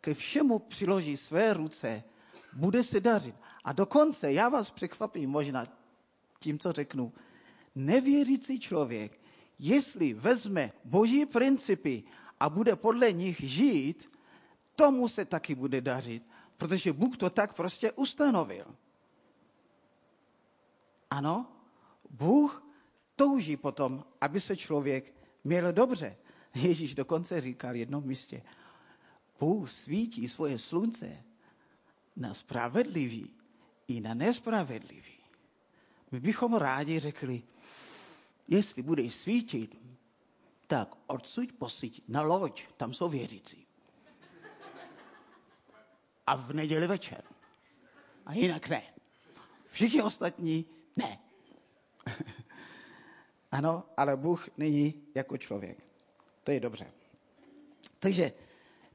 ke 0.00 0.14
všemu 0.14 0.58
přiloží 0.58 1.16
své 1.16 1.54
ruce, 1.54 2.02
bude 2.52 2.82
se 2.82 3.00
dařit. 3.00 3.34
A 3.64 3.72
dokonce, 3.72 4.32
já 4.32 4.48
vás 4.48 4.70
překvapím 4.70 5.30
možná 5.30 5.66
tím, 6.38 6.58
co 6.58 6.72
řeknu, 6.72 7.12
nevěřící 7.74 8.60
člověk 8.60 9.20
jestli 9.60 10.14
vezme 10.14 10.72
boží 10.84 11.26
principy 11.26 12.02
a 12.40 12.48
bude 12.48 12.76
podle 12.76 13.12
nich 13.12 13.40
žít, 13.40 14.10
tomu 14.76 15.08
se 15.08 15.24
taky 15.24 15.54
bude 15.54 15.80
dařit, 15.80 16.22
protože 16.60 16.92
Bůh 16.92 17.16
to 17.16 17.30
tak 17.30 17.54
prostě 17.54 17.92
ustanovil. 17.92 18.76
Ano, 21.10 21.46
Bůh 22.10 22.62
touží 23.16 23.56
potom, 23.56 24.04
aby 24.20 24.40
se 24.40 24.56
člověk 24.56 25.14
měl 25.44 25.72
dobře. 25.72 26.16
Ježíš 26.54 26.94
dokonce 26.94 27.40
říkal 27.40 27.72
v 27.72 27.76
jednom 27.76 28.04
místě, 28.04 28.42
Bůh 29.40 29.70
svítí 29.70 30.28
svoje 30.28 30.58
slunce 30.58 31.24
na 32.16 32.34
spravedlivý 32.34 33.30
i 33.88 34.00
na 34.00 34.14
nespravedlivý. 34.14 35.20
My 36.10 36.20
bychom 36.20 36.54
rádi 36.54 36.98
řekli, 36.98 37.42
jestli 38.48 38.82
budeš 38.82 39.14
svítit, 39.14 39.80
tak 40.66 40.94
odsud 41.06 41.52
posíť 41.52 42.02
na 42.08 42.22
loď, 42.22 42.64
tam 42.76 42.94
jsou 42.94 43.08
věřící. 43.08 43.69
A 46.30 46.36
v 46.36 46.52
neděli 46.52 46.86
večer. 46.86 47.24
A 48.26 48.32
jinak 48.34 48.68
ne. 48.68 48.82
Všichni 49.66 50.02
ostatní 50.02 50.66
ne. 50.96 51.18
ano, 53.52 53.84
ale 53.96 54.16
Bůh 54.16 54.48
není 54.56 54.94
jako 55.14 55.36
člověk. 55.36 55.84
To 56.44 56.50
je 56.50 56.60
dobře. 56.60 56.92
Takže 57.98 58.32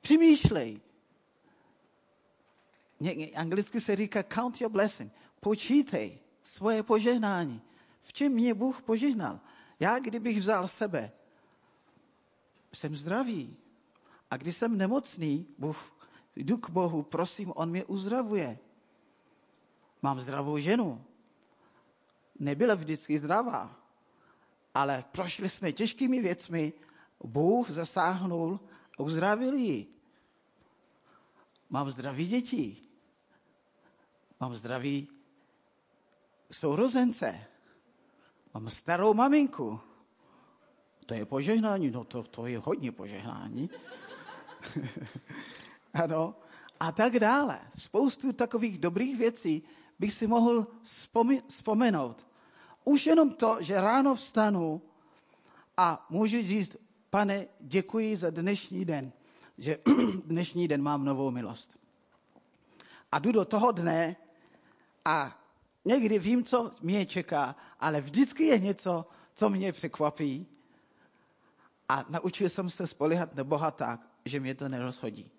přemýšlej. 0.02 0.82
Anglicky 3.36 3.82
se 3.82 3.96
říká 3.96 4.24
count 4.24 4.62
your 4.62 4.72
blessing. 4.72 5.14
Počítej 5.40 6.20
svoje 6.44 6.84
požehnání. 6.84 7.62
V 8.02 8.14
čem 8.14 8.32
mě 8.32 8.54
Bůh 8.54 8.82
požehnal? 8.82 9.40
Já, 9.80 10.00
kdybych 10.00 10.40
vzal 10.40 10.68
sebe, 10.68 11.12
jsem 12.74 12.96
zdravý. 12.96 13.58
A 14.32 14.38
když 14.38 14.56
jsem 14.56 14.78
nemocný, 14.78 15.48
Bůh, 15.58 15.95
jdu 16.36 16.58
k 16.58 16.70
Bohu, 16.70 17.04
prosím, 17.04 17.54
On 17.56 17.70
mě 17.70 17.86
uzdravuje. 17.86 18.60
Mám 20.02 20.20
zdravou 20.20 20.58
ženu. 20.58 21.04
Nebyla 22.40 22.76
vždycky 22.76 23.18
zdravá, 23.18 23.76
ale 24.74 25.06
prošli 25.12 25.50
jsme 25.50 25.72
těžkými 25.72 26.22
věcmi. 26.22 26.74
Bůh 27.24 27.70
zasáhnul 27.70 28.60
a 28.98 29.04
uzdravil 29.04 29.54
ji. 29.54 29.88
Mám 31.70 31.92
zdraví 31.92 32.28
děti. 32.28 32.78
Mám 34.40 34.56
zdraví 34.56 35.08
sourozence. 36.52 37.46
Mám 38.54 38.70
starou 38.70 39.14
maminku. 39.14 39.80
To 41.06 41.14
je 41.14 41.26
požehnání, 41.26 41.92
no 41.92 42.04
to, 42.04 42.24
to 42.24 42.48
je 42.48 42.60
hodně 42.60 42.92
požehnání. 42.92 43.70
ano, 46.04 46.36
a 46.80 46.92
tak 46.92 47.20
dále. 47.20 47.60
Spoustu 47.78 48.34
takových 48.34 48.78
dobrých 48.78 49.18
věcí 49.18 49.64
bych 50.00 50.14
si 50.14 50.28
mohl 50.28 50.68
vzpomenout. 51.48 52.28
Už 52.84 53.06
jenom 53.06 53.34
to, 53.34 53.58
že 53.60 53.82
ráno 53.82 54.16
vstanu 54.16 54.82
a 55.78 56.06
můžu 56.10 56.42
říct, 56.42 56.78
pane, 57.10 57.48
děkuji 57.60 58.18
za 58.18 58.30
dnešní 58.30 58.86
den, 58.86 59.12
že 59.58 59.78
dnešní 60.26 60.68
den 60.68 60.82
mám 60.82 61.06
novou 61.06 61.32
milost. 61.32 61.80
A 63.12 63.20
jdu 63.20 63.32
do 63.32 63.46
toho 63.46 63.72
dne 63.72 64.16
a 65.06 65.42
někdy 65.86 66.20
vím, 66.20 66.44
co 66.44 66.72
mě 66.82 67.06
čeká, 67.06 67.56
ale 67.80 68.02
vždycky 68.02 68.44
je 68.44 68.60
něco, 68.60 69.06
co 69.36 69.50
mě 69.50 69.72
překvapí 69.72 70.48
a 71.90 72.06
naučil 72.10 72.50
jsem 72.50 72.70
se 72.70 72.88
spolehat 72.88 73.36
na 73.36 73.44
Boha 73.44 73.72
tak, 73.72 74.02
že 74.26 74.40
mě 74.40 74.56
to 74.56 74.70
nerozhodí. 74.70 75.32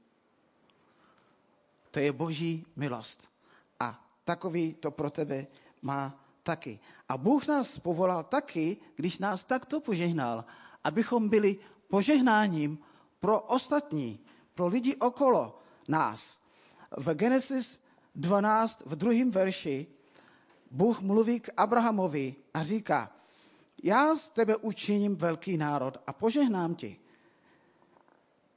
To 1.97 2.01
je 2.01 2.13
boží 2.13 2.67
milost. 2.77 3.29
A 3.81 4.05
takový 4.25 4.75
to 4.75 4.91
pro 4.91 5.11
tebe 5.11 5.47
má 5.83 6.25
taky. 6.43 6.79
A 7.09 7.17
Bůh 7.17 7.47
nás 7.47 7.79
povolal 7.79 8.25
taky, 8.25 8.77
když 8.97 9.19
nás 9.19 9.45
takto 9.45 9.81
požehnal, 9.81 10.45
abychom 10.85 11.29
byli 11.29 11.57
požehnáním 11.89 12.79
pro 13.21 13.41
ostatní, 13.41 14.21
pro 14.55 14.67
lidi 14.67 14.97
okolo 14.97 15.59
nás. 15.89 16.39
V 16.97 17.15
Genesis 17.15 17.81
12, 18.15 18.83
v 18.87 18.97
druhém 18.97 19.31
verši, 19.31 19.87
Bůh 20.71 21.01
mluví 21.01 21.41
k 21.41 21.51
Abrahamovi 21.57 22.35
a 22.55 22.63
říká, 22.63 23.13
já 23.83 24.17
z 24.17 24.31
tebe 24.31 24.57
učiním 24.57 25.17
velký 25.17 25.57
národ 25.57 25.97
a 26.07 26.13
požehnám 26.13 26.75
ti. 26.75 27.01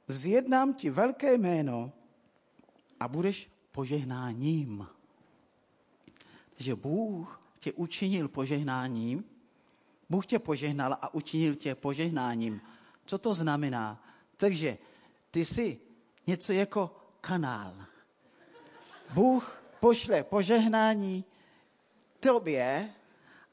Zjednám 0.08 0.74
ti 0.74 0.90
velké 0.90 1.34
jméno 1.38 1.92
a 3.00 3.08
budeš 3.08 3.50
požehnáním. 3.72 4.86
Takže 6.54 6.74
Bůh 6.74 7.40
tě 7.58 7.72
učinil 7.72 8.28
požehnáním, 8.28 9.24
Bůh 10.10 10.26
tě 10.26 10.38
požehnal 10.38 10.92
a 10.92 11.14
učinil 11.14 11.54
tě 11.54 11.74
požehnáním. 11.74 12.60
Co 13.06 13.18
to 13.18 13.34
znamená? 13.34 14.04
Takže 14.36 14.78
ty 15.30 15.44
jsi 15.44 15.80
něco 16.26 16.52
jako 16.52 16.96
kanál. 17.20 17.74
Bůh 19.14 19.62
pošle 19.80 20.22
požehnání 20.22 21.24
tobě 22.20 22.90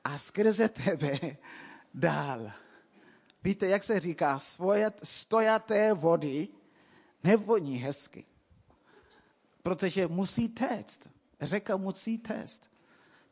a 0.04 0.18
skrze 0.18 0.70
tebe 0.70 1.38
dál. 1.94 2.52
Víte, 3.44 3.68
jak 3.68 3.84
se 3.84 4.00
říká, 4.00 4.40
svoje 4.40 4.92
stojaté 5.04 5.94
vody 5.94 6.48
nevoní 7.24 7.78
hezky. 7.78 8.26
Protože 9.68 10.08
musí 10.08 10.50
téct. 10.50 11.10
Řeka 11.42 11.78
musí 11.78 12.18
téct. 12.18 12.70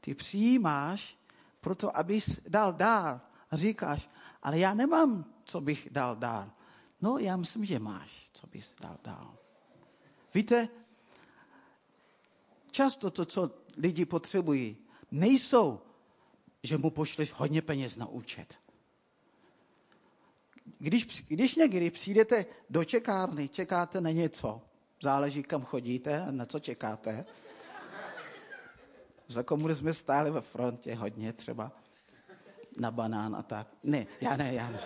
Ty 0.02 0.16
přijímáš 0.16 1.18
proto, 1.62 1.98
abys 1.98 2.40
dal 2.48 2.74
dál. 2.74 3.22
Říkáš, 3.52 4.10
ale 4.44 4.60
já 4.60 4.74
nemám, 4.74 5.26
co 5.44 5.62
bych 5.62 5.88
dal 5.92 6.16
dál. 6.16 6.52
No, 7.02 7.18
já 7.18 7.38
myslím, 7.38 7.66
že 7.66 7.80
máš, 7.80 8.30
co 8.34 8.48
bys 8.48 8.74
dal 8.82 8.98
dál. 9.04 9.38
Víte, 10.34 10.68
často 12.72 13.12
to, 13.12 13.26
co 13.26 13.52
lidi 13.78 14.06
potřebují, 14.06 14.78
nejsou 15.12 15.82
že 16.64 16.78
mu 16.78 16.90
pošleš 16.90 17.32
hodně 17.32 17.62
peněz 17.62 17.98
na 17.98 18.08
účet. 18.08 18.56
Když, 20.80 21.24
když 21.28 21.56
někdy 21.56 21.92
přijdete 21.92 22.46
do 22.70 22.84
čekárny, 22.84 23.50
čekáte 23.50 24.02
na 24.02 24.12
něco, 24.12 24.62
záleží, 25.02 25.44
kam 25.44 25.66
chodíte 25.66 26.22
a 26.22 26.32
na 26.32 26.46
co 26.46 26.60
čekáte. 26.60 27.26
Za 29.28 29.44
komuny 29.44 29.76
jsme 29.76 29.94
stáli 29.94 30.32
ve 30.32 30.42
frontě 30.42 30.96
hodně 30.96 31.34
třeba 31.34 31.72
na 32.80 32.92
banán 32.92 33.36
a 33.36 33.44
tak. 33.44 33.68
Ne, 33.84 34.06
já 34.22 34.36
ne, 34.36 34.54
já 34.54 34.70
ne. 34.70 34.80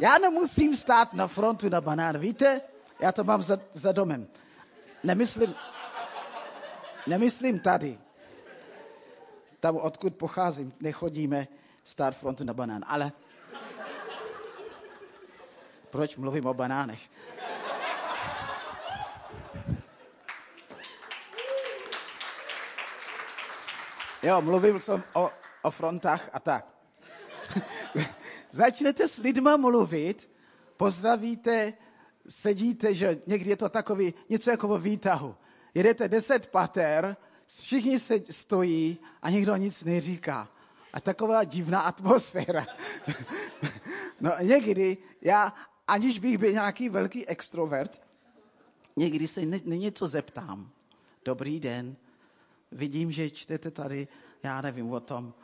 Já 0.00 0.18
nemusím 0.18 0.76
stát 0.76 1.12
na 1.12 1.26
frontu 1.26 1.68
na 1.68 1.80
banán, 1.80 2.18
víte? 2.18 2.60
Já 3.00 3.12
to 3.12 3.24
mám 3.24 3.42
za, 3.42 3.58
za 3.72 3.92
domem. 3.92 4.26
Nemyslím, 5.04 5.54
nemyslím 7.06 7.60
tady 7.60 7.98
tam, 9.60 9.76
odkud 9.76 10.14
pocházím, 10.14 10.72
nechodíme 10.80 11.48
stát 11.84 12.16
frontu 12.16 12.44
na 12.44 12.54
banán. 12.54 12.84
Ale 12.86 13.12
proč 15.90 16.16
mluvím 16.16 16.46
o 16.46 16.54
banánech? 16.54 17.00
Jo, 24.22 24.40
mluvil 24.40 24.80
jsem 24.80 25.02
o, 25.12 25.30
o 25.62 25.70
frontách 25.70 26.30
a 26.32 26.40
tak. 26.40 26.66
Začnete 28.50 29.08
s 29.08 29.16
lidma 29.16 29.56
mluvit, 29.56 30.30
pozdravíte, 30.76 31.72
sedíte, 32.28 32.94
že 32.94 33.16
někdy 33.26 33.50
je 33.50 33.56
to 33.56 33.68
takový, 33.68 34.14
něco 34.28 34.50
jako 34.50 34.68
o 34.68 34.78
výtahu. 34.78 35.34
Jedete 35.74 36.08
deset 36.08 36.46
pater, 36.46 37.16
všichni 37.46 37.98
se 37.98 38.20
stojí 38.30 38.98
a 39.22 39.30
nikdo 39.30 39.56
nic 39.56 39.84
neříká. 39.84 40.48
A 40.92 41.00
taková 41.00 41.44
divná 41.44 41.80
atmosféra. 41.80 42.66
no 44.20 44.32
někdy 44.42 44.96
já, 45.22 45.54
aniž 45.88 46.18
bych 46.18 46.38
byl 46.38 46.52
nějaký 46.52 46.88
velký 46.88 47.26
extrovert, 47.26 48.00
někdy 48.96 49.28
se 49.28 49.40
ne, 49.40 49.58
něco 49.64 50.06
zeptám. 50.06 50.70
Dobrý 51.24 51.60
den, 51.60 51.96
vidím, 52.72 53.12
že 53.12 53.30
čtete 53.30 53.70
tady, 53.70 54.08
já 54.42 54.60
nevím 54.60 54.92
o 54.92 55.00
tom, 55.00 55.34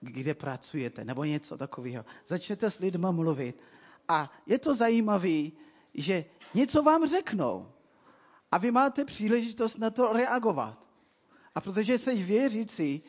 kde 0.00 0.34
pracujete, 0.34 1.04
nebo 1.04 1.24
něco 1.24 1.58
takového. 1.58 2.04
Začnete 2.26 2.70
s 2.70 2.78
lidmi 2.78 3.06
mluvit. 3.10 3.62
A 4.08 4.32
je 4.46 4.58
to 4.58 4.74
zajímavé, 4.74 5.50
že 5.94 6.24
něco 6.54 6.82
vám 6.82 7.08
řeknou. 7.08 7.72
A 8.52 8.58
vy 8.58 8.70
máte 8.70 9.04
příležitost 9.04 9.78
na 9.78 9.90
to 9.90 10.12
reagovat. 10.12 10.88
A 11.54 11.60
protože 11.60 11.98
jsi 11.98 12.14
věřící, 12.14 13.02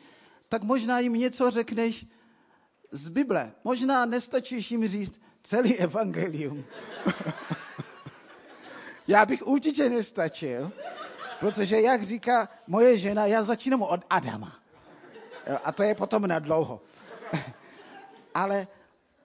tak 0.48 0.62
možná 0.62 0.98
jim 0.98 1.12
něco 1.12 1.50
řekneš 1.50 2.06
z 2.90 3.08
Bible. 3.08 3.52
Možná 3.64 4.06
nestačíš 4.06 4.70
jim 4.70 4.88
říct 4.88 5.20
celý 5.46 5.78
evangelium. 5.78 6.64
já 9.08 9.26
bych 9.26 9.46
určitě 9.46 9.90
nestačil, 9.90 10.72
protože 11.40 11.80
jak 11.80 12.02
říká 12.02 12.48
moje 12.66 12.98
žena, 12.98 13.26
já 13.26 13.42
začínám 13.42 13.82
od 13.82 14.00
Adama. 14.10 14.52
A 15.64 15.72
to 15.72 15.82
je 15.82 15.94
potom 15.94 16.26
na 16.26 16.38
dlouho. 16.38 16.80
Ale 18.34 18.66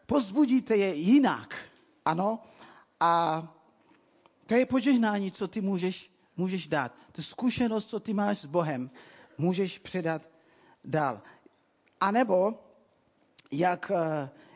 pozbudíte 0.06 0.76
je 0.76 0.94
jinak. 0.94 1.56
Ano? 2.06 2.40
A 3.00 3.44
to 4.46 4.56
je 4.56 4.66
požehnání, 4.66 5.32
co 5.32 5.48
ty 5.48 5.62
můžeš, 5.62 6.12
můžeš 6.38 6.68
dát. 6.68 6.92
To 7.12 7.22
zkušenost, 7.22 7.90
co 7.90 8.00
ty 8.00 8.14
máš 8.14 8.38
s 8.38 8.46
Bohem, 8.46 8.90
můžeš 9.38 9.80
předat 9.80 10.30
dál. 10.86 11.22
A 12.02 12.12
nebo, 12.12 12.60
jak 13.52 13.90
uh, 13.90 13.98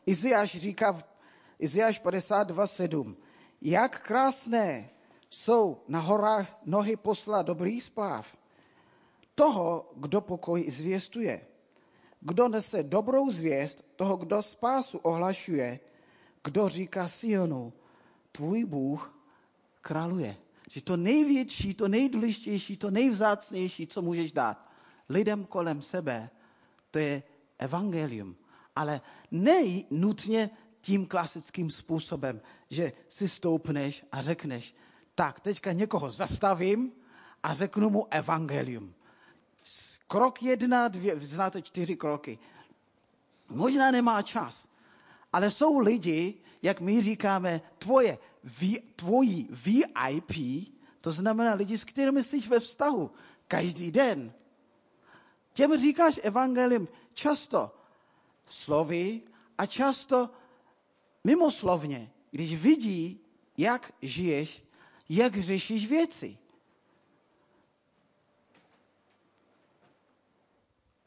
Iziáš 0.06 0.58
říká 0.58 0.92
v 0.92 1.15
Iziáš 1.60 2.02
52.7, 2.02 3.16
jak 3.62 4.02
krásné 4.02 4.90
jsou 5.30 5.84
na 5.88 6.00
horách 6.00 6.60
nohy 6.66 6.96
posla 6.96 7.42
dobrý 7.42 7.82
zpráv. 7.82 8.38
Toho, 9.36 9.92
kdo 9.96 10.22
pokoj 10.22 10.72
zvěstuje. 10.72 11.48
Kdo 12.20 12.48
nese 12.48 12.84
dobrou 12.84 13.32
zvěst, 13.32 13.86
toho, 13.96 14.18
kdo 14.18 14.42
spásu 14.42 14.98
ohlašuje, 14.98 15.80
kdo 16.44 16.70
říká 16.70 17.08
Sionu, 17.08 17.74
tvůj 18.32 18.66
Bůh 18.66 19.20
králuje. 19.82 20.38
Že 20.72 20.82
to 20.82 20.98
největší, 20.98 21.74
to 21.74 21.88
nejdůležitější, 21.88 22.78
to 22.78 22.92
nejvzácnější, 22.92 23.88
co 23.88 24.02
můžeš 24.02 24.32
dát 24.32 24.66
lidem 25.10 25.46
kolem 25.46 25.82
sebe, 25.82 26.30
to 26.92 27.00
je 27.00 27.24
evangelium. 27.58 28.36
Ale 28.76 29.02
ne 29.32 29.64
nutně 29.92 30.50
tím 30.86 31.06
klasickým 31.06 31.72
způsobem, 31.72 32.42
že 32.70 32.94
si 33.10 33.28
stoupneš 33.28 34.06
a 34.12 34.22
řekneš, 34.22 34.76
tak 35.16 35.40
teďka 35.40 35.72
někoho 35.72 36.12
zastavím 36.12 36.92
a 37.44 37.54
řeknu 37.54 37.90
mu 37.90 38.08
evangelium. 38.14 38.94
Krok 40.08 40.44
jedna, 40.44 40.88
dvě, 40.88 41.20
znáte 41.20 41.62
čtyři 41.62 41.96
kroky. 41.96 42.40
Možná 43.50 43.92
nemá 43.92 44.22
čas, 44.22 44.68
ale 45.34 45.52
jsou 45.52 45.80
lidi, 45.80 46.34
jak 46.62 46.82
my 46.82 47.02
říkáme, 47.02 47.62
tvoje, 47.78 48.18
tvojí 48.96 49.50
VIP, 49.50 50.34
to 51.02 51.12
znamená 51.12 51.54
lidi, 51.54 51.78
s 51.78 51.84
kterými 51.84 52.24
jsi 52.24 52.40
ve 52.40 52.60
vztahu 52.60 53.12
každý 53.48 53.92
den. 53.92 54.34
Těm 55.54 55.78
říkáš 55.78 56.20
evangelium 56.24 56.88
často 57.14 57.74
slovy 58.46 59.22
a 59.58 59.66
často 59.66 60.30
mimoslovně, 61.26 62.12
když 62.32 62.56
vidí, 62.56 63.20
jak 63.58 63.94
žiješ, 64.02 64.64
jak 65.10 65.38
řešíš 65.38 65.88
věci. 65.88 66.38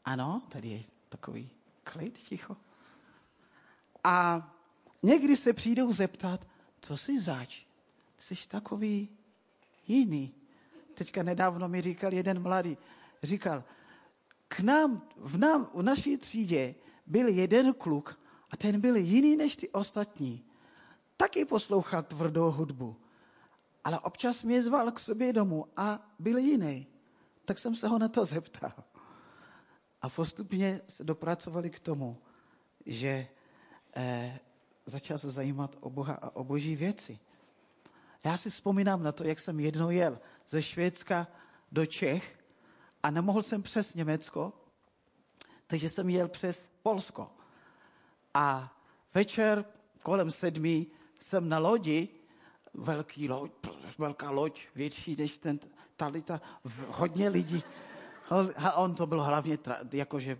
Ano, 0.05 0.41
tady 0.49 0.67
je 0.67 0.81
takový 1.09 1.49
klid, 1.83 2.17
ticho. 2.17 2.57
A 4.03 4.49
někdy 5.03 5.37
se 5.37 5.53
přijdou 5.53 5.91
zeptat, 5.91 6.47
co 6.81 6.97
jsi 6.97 7.19
zač? 7.19 7.63
Jsi 8.17 8.35
takový 8.47 9.09
jiný. 9.87 10.33
Teďka 10.93 11.23
nedávno 11.23 11.69
mi 11.69 11.81
říkal 11.81 12.13
jeden 12.13 12.41
mladý, 12.41 12.77
říkal, 13.23 13.63
k 14.47 14.59
nám, 14.59 15.01
v, 15.17 15.37
nám, 15.37 15.69
v 15.73 15.81
naší 15.81 16.17
třídě 16.17 16.75
byl 17.05 17.27
jeden 17.27 17.73
kluk 17.73 18.19
a 18.51 18.57
ten 18.57 18.81
byl 18.81 18.95
jiný 18.95 19.35
než 19.35 19.55
ty 19.55 19.69
ostatní. 19.69 20.45
Taky 21.17 21.45
poslouchal 21.45 22.03
tvrdou 22.03 22.51
hudbu, 22.51 22.95
ale 23.83 23.99
občas 23.99 24.43
mě 24.43 24.63
zval 24.63 24.91
k 24.91 24.99
sobě 24.99 25.33
domů 25.33 25.65
a 25.77 26.13
byl 26.19 26.37
jiný. 26.37 26.87
Tak 27.45 27.59
jsem 27.59 27.75
se 27.75 27.87
ho 27.87 27.99
na 27.99 28.07
to 28.07 28.25
zeptal. 28.25 28.73
A 30.01 30.09
postupně 30.09 30.81
se 30.87 31.03
dopracovali 31.03 31.69
k 31.69 31.79
tomu, 31.79 32.17
že 32.85 33.27
eh, 33.95 34.39
začal 34.85 35.17
se 35.17 35.29
zajímat 35.29 35.75
o 35.79 35.89
Boha 35.89 36.13
a 36.13 36.35
o 36.35 36.43
boží 36.43 36.75
věci. 36.75 37.19
Já 38.25 38.37
si 38.37 38.49
vzpomínám 38.49 39.03
na 39.03 39.11
to, 39.11 39.23
jak 39.23 39.39
jsem 39.39 39.59
jednou 39.59 39.89
jel 39.89 40.19
ze 40.47 40.61
Švédska 40.61 41.27
do 41.71 41.85
Čech 41.85 42.39
a 43.03 43.11
nemohl 43.11 43.41
jsem 43.41 43.63
přes 43.63 43.95
Německo, 43.95 44.53
takže 45.67 45.89
jsem 45.89 46.09
jel 46.09 46.27
přes 46.27 46.69
Polsko. 46.83 47.31
A 48.33 48.77
večer 49.13 49.65
kolem 50.03 50.31
sedmi 50.31 50.85
jsem 51.19 51.49
na 51.49 51.59
lodi, 51.59 52.07
velký 52.73 53.29
loď, 53.29 53.51
velká 53.97 54.31
loď, 54.31 54.61
větší 54.75 55.15
než 55.15 55.37
ten 55.37 55.59
talita, 55.95 56.41
hodně 56.87 57.29
lidí. 57.29 57.63
A 58.57 58.73
on 58.73 58.95
to 58.95 59.07
byl 59.07 59.23
hlavně 59.23 59.57
tra, 59.57 59.77
jakože 59.93 60.39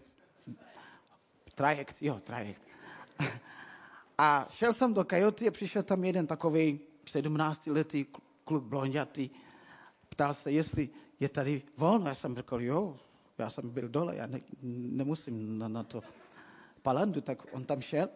trajekt, 1.56 1.96
jo, 2.02 2.20
trajekt. 2.24 2.62
A 4.18 4.48
šel 4.52 4.74
jsem 4.74 4.94
do 4.94 5.04
kajoty 5.04 5.48
a 5.48 5.52
přišel 5.52 5.84
tam 5.84 6.04
jeden 6.04 6.28
takový 6.28 6.80
17-letý 7.06 8.06
kluk 8.44 8.64
blondětý. 8.64 9.30
Ptal 10.10 10.34
se, 10.34 10.52
jestli 10.52 10.90
je 11.20 11.30
tady 11.30 11.62
volno. 11.78 12.08
Já 12.08 12.16
jsem 12.16 12.36
řekl, 12.36 12.62
jo, 12.62 13.00
já 13.38 13.50
jsem 13.50 13.70
byl 13.70 13.90
dole, 13.90 14.16
já 14.16 14.28
ne, 14.28 14.40
nemusím 14.62 15.58
na, 15.58 15.68
na 15.68 15.84
to 15.84 16.02
palandu, 16.82 17.22
tak 17.22 17.54
on 17.54 17.66
tam 17.66 17.82
šel. 17.82 18.10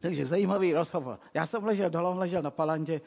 Takže 0.00 0.26
zajímavý 0.26 0.72
rozhovor. 0.72 1.18
Já 1.34 1.46
jsem 1.46 1.64
ležel 1.64 1.90
dole, 1.90 2.10
on 2.10 2.18
ležel 2.18 2.42
na 2.42 2.50
palandě 2.50 3.00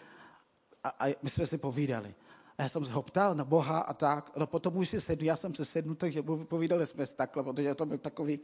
a, 0.83 0.89
a 0.89 1.15
my 1.21 1.29
jsme 1.29 1.47
si 1.47 1.57
povídali. 1.57 2.15
A 2.57 2.63
já 2.63 2.69
jsem 2.69 2.85
se 2.85 2.91
ho 2.91 3.01
ptal 3.01 3.35
na 3.35 3.45
Boha 3.45 3.79
a 3.79 3.93
tak. 3.93 4.37
No 4.37 4.47
potom 4.47 4.77
už 4.77 4.89
si 4.89 5.01
sednu, 5.01 5.25
já 5.25 5.35
jsem 5.35 5.55
se 5.55 5.65
sednu, 5.65 5.95
takže 5.95 6.23
povídali 6.23 6.87
jsme 6.87 7.05
si 7.05 7.15
takhle, 7.15 7.43
protože 7.43 7.75
to 7.75 7.85
byl 7.85 7.97
takový 7.97 8.39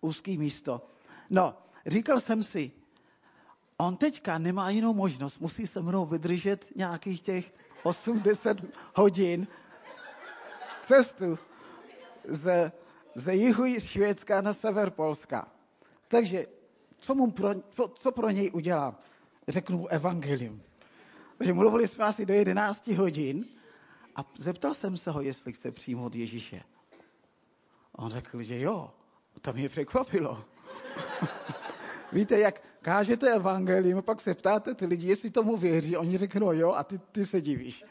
úzký 0.00 0.38
místo. 0.38 0.86
No, 1.30 1.54
říkal 1.86 2.20
jsem 2.20 2.42
si, 2.42 2.72
on 3.78 3.96
teďka 3.96 4.38
nemá 4.38 4.70
jinou 4.70 4.94
možnost, 4.94 5.40
musí 5.40 5.66
se 5.66 5.82
mnou 5.82 6.06
vydržet 6.06 6.76
nějakých 6.76 7.20
těch 7.20 7.52
80 7.82 8.56
hodin 8.94 9.46
cestu 10.82 11.38
z, 12.28 12.72
z 13.14 13.34
jihu 13.34 13.80
Švédska 13.80 14.40
na 14.40 14.52
sever 14.52 14.90
Polska. 14.90 15.48
Takže 16.12 16.46
co, 17.00 17.14
mu 17.14 17.30
pro, 17.30 17.54
co, 17.70 17.88
co 17.88 18.12
pro 18.12 18.30
něj 18.30 18.50
udělám? 18.52 18.96
Řeknu 19.48 19.78
mu 19.78 19.88
evangelium. 19.88 20.62
Takže 21.38 21.52
mluvili 21.52 21.88
jsme 21.88 22.04
asi 22.04 22.26
do 22.26 22.34
11 22.34 22.88
hodin 22.88 23.44
a 24.16 24.24
zeptal 24.38 24.74
jsem 24.74 24.96
se 24.96 25.10
ho, 25.10 25.20
jestli 25.20 25.52
chce 25.52 25.72
přijmout 25.72 26.14
Ježíše. 26.14 26.60
On 27.96 28.10
řekl, 28.10 28.42
že 28.42 28.60
jo. 28.60 28.90
To 29.40 29.52
mě 29.52 29.68
překvapilo. 29.68 30.44
Víte, 32.12 32.38
jak 32.38 32.62
kážete 32.82 33.34
evangelium, 33.34 34.02
pak 34.02 34.20
se 34.20 34.34
ptáte 34.34 34.74
ty 34.74 34.86
lidi, 34.86 35.08
jestli 35.08 35.30
tomu 35.30 35.56
věří, 35.56 35.96
oni 35.96 36.18
řeknou 36.18 36.52
jo 36.52 36.72
a 36.72 36.84
ty, 36.84 36.98
ty 36.98 37.26
se 37.26 37.40
divíš. 37.40 37.84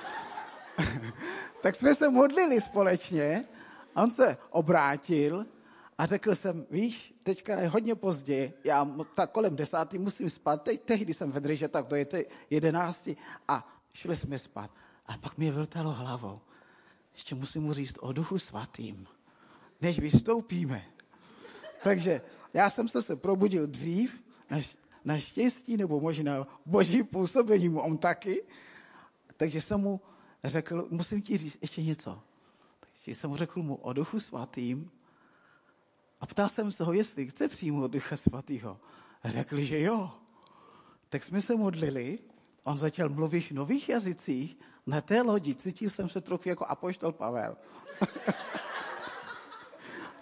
tak 1.62 1.74
jsme 1.74 1.94
se 1.94 2.10
modlili 2.10 2.60
společně 2.60 3.44
a 3.94 4.02
on 4.02 4.10
se 4.10 4.36
obrátil 4.50 5.46
a 5.98 6.06
řekl 6.06 6.34
jsem, 6.34 6.66
víš, 6.70 7.14
teďka 7.22 7.60
je 7.60 7.68
hodně 7.68 7.94
pozdě, 7.94 8.52
já 8.64 8.88
tak 9.14 9.30
kolem 9.30 9.56
desátý 9.56 9.98
musím 9.98 10.30
spát, 10.30 10.62
teď, 10.62 10.82
tehdy 10.82 11.14
jsem 11.14 11.32
vydržel 11.32 11.68
tak 11.68 11.86
do 11.86 11.96
jedenácti 12.50 13.16
a 13.48 13.82
šli 13.94 14.16
jsme 14.16 14.38
spát. 14.38 14.70
A 15.06 15.18
pak 15.18 15.38
mě 15.38 15.52
vrtalo 15.52 15.92
hlavou. 15.92 16.40
Ještě 17.12 17.34
musím 17.34 17.62
mu 17.62 17.72
říct 17.72 17.94
o 18.00 18.12
duchu 18.12 18.38
svatým, 18.38 19.06
než 19.80 19.98
vystoupíme. 19.98 20.84
Takže 21.82 22.20
já 22.54 22.70
jsem 22.70 22.88
se, 22.88 23.02
se 23.02 23.16
probudil 23.16 23.66
dřív, 23.66 24.22
na, 25.04 25.18
štěstí 25.18 25.76
nebo 25.76 26.00
možná 26.00 26.46
boží 26.66 27.02
působení 27.02 27.68
on 27.68 27.98
taky. 27.98 28.42
Takže 29.36 29.60
jsem 29.60 29.80
mu 29.80 30.00
řekl, 30.44 30.88
musím 30.90 31.22
ti 31.22 31.36
říct 31.36 31.58
ještě 31.62 31.82
něco. 31.82 32.22
Takže 32.80 33.14
jsem 33.14 33.30
mu 33.30 33.36
řekl 33.36 33.62
mu 33.62 33.74
o 33.74 33.92
duchu 33.92 34.20
svatým 34.20 34.90
a 36.20 36.26
ptal 36.26 36.48
jsem 36.48 36.72
se 36.72 36.84
ho, 36.84 36.92
jestli 36.92 37.28
chce 37.28 37.48
přijmout 37.48 37.90
ducha 37.90 38.16
svatého. 38.16 38.80
Řekl, 39.24 39.60
že 39.60 39.80
jo. 39.80 40.10
Tak 41.08 41.24
jsme 41.24 41.42
se 41.42 41.56
modlili, 41.56 42.18
on 42.64 42.78
začal 42.78 43.08
mluvit 43.08 43.40
v 43.40 43.50
nových 43.50 43.88
jazycích, 43.88 44.58
na 44.86 45.00
té 45.00 45.22
lodi 45.22 45.54
cítil 45.54 45.90
jsem 45.90 46.08
se 46.08 46.20
trochu 46.20 46.48
jako 46.48 46.64
apoštol 46.64 47.12
Pavel. 47.12 47.56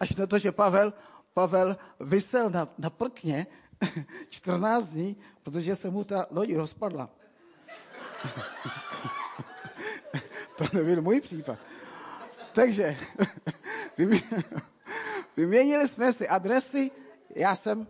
Až 0.00 0.16
na 0.16 0.26
to, 0.26 0.38
že 0.38 0.52
Pavel 0.52 0.92
Pavel 1.36 1.76
vysel 2.00 2.50
na, 2.50 2.68
na 2.78 2.90
prkně 2.90 3.46
14 4.28 4.88
dní, 4.88 5.16
protože 5.42 5.76
se 5.76 5.90
mu 5.90 6.04
ta 6.04 6.26
loď 6.30 6.54
rozpadla. 6.54 7.10
to 10.56 10.64
nebyl 10.72 11.02
můj 11.02 11.20
případ. 11.20 11.58
Takže 12.52 12.96
vyměnili 15.36 15.88
jsme 15.88 16.12
si 16.12 16.28
adresy, 16.28 16.90
já 17.36 17.54
jsem, 17.54 17.86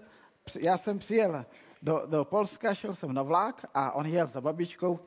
já 0.58 0.76
jsem 0.76 0.98
přijel 0.98 1.46
do, 1.82 2.02
do 2.06 2.24
Polska, 2.24 2.74
šel 2.74 2.94
jsem 2.94 3.12
na 3.12 3.22
vlak 3.22 3.66
a 3.74 3.92
on 3.92 4.06
jel 4.06 4.26
za 4.26 4.40
babičkou 4.40 4.98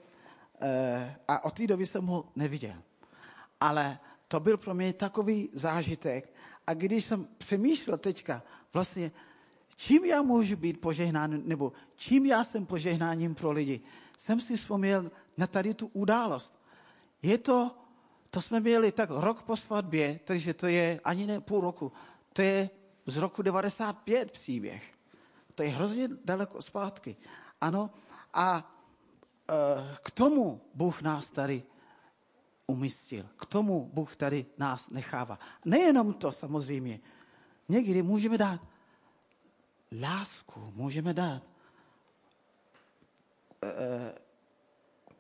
eh, 0.61 1.15
a 1.27 1.43
od 1.45 1.53
té 1.53 1.67
doby 1.67 1.85
jsem 1.85 2.05
ho 2.05 2.25
neviděl. 2.35 2.75
Ale 3.59 3.99
to 4.27 4.39
byl 4.39 4.57
pro 4.57 4.73
mě 4.73 4.93
takový 4.93 5.49
zážitek. 5.53 6.33
A 6.67 6.73
když 6.73 7.05
jsem 7.05 7.27
přemýšlel 7.37 7.97
teďka, 7.97 8.43
vlastně, 8.73 9.11
čím 9.75 10.05
já 10.05 10.21
můžu 10.21 10.55
být 10.55 10.81
požehnán, 10.81 11.41
nebo 11.45 11.71
čím 11.95 12.25
já 12.25 12.43
jsem 12.43 12.65
požehnáním 12.65 13.35
pro 13.35 13.51
lidi, 13.51 13.81
jsem 14.17 14.41
si 14.41 14.57
vzpomněl 14.57 15.11
na 15.37 15.47
tady 15.47 15.73
tu 15.73 15.87
událost. 15.93 16.53
Je 17.21 17.37
to, 17.37 17.75
to 18.31 18.41
jsme 18.41 18.59
měli 18.59 18.91
tak 18.91 19.09
rok 19.09 19.43
po 19.43 19.55
svatbě, 19.57 20.19
takže 20.23 20.53
to 20.53 20.67
je 20.67 21.01
ani 21.03 21.27
ne 21.27 21.41
půl 21.41 21.61
roku, 21.61 21.91
to 22.39 22.43
je 22.43 22.69
z 23.05 23.17
roku 23.17 23.41
95 23.41 24.31
příběh. 24.31 24.93
To 25.55 25.63
je 25.63 25.69
hrozně 25.69 26.07
daleko 26.25 26.61
zpátky. 26.61 27.15
Ano, 27.61 27.89
a 28.33 28.75
e, 29.49 29.97
k 30.03 30.11
tomu 30.11 30.61
Bůh 30.73 31.01
nás 31.01 31.31
tady 31.31 31.63
umístil. 32.67 33.25
K 33.35 33.45
tomu 33.45 33.89
Bůh 33.93 34.15
tady 34.15 34.45
nás 34.57 34.89
nechává. 34.89 35.39
Nejenom 35.65 36.13
to 36.13 36.31
samozřejmě. 36.31 36.99
Někdy 37.69 38.03
můžeme 38.03 38.37
dát 38.37 38.61
lásku, 40.01 40.71
můžeme 40.75 41.13
dát 41.13 41.43
e, 43.63 44.15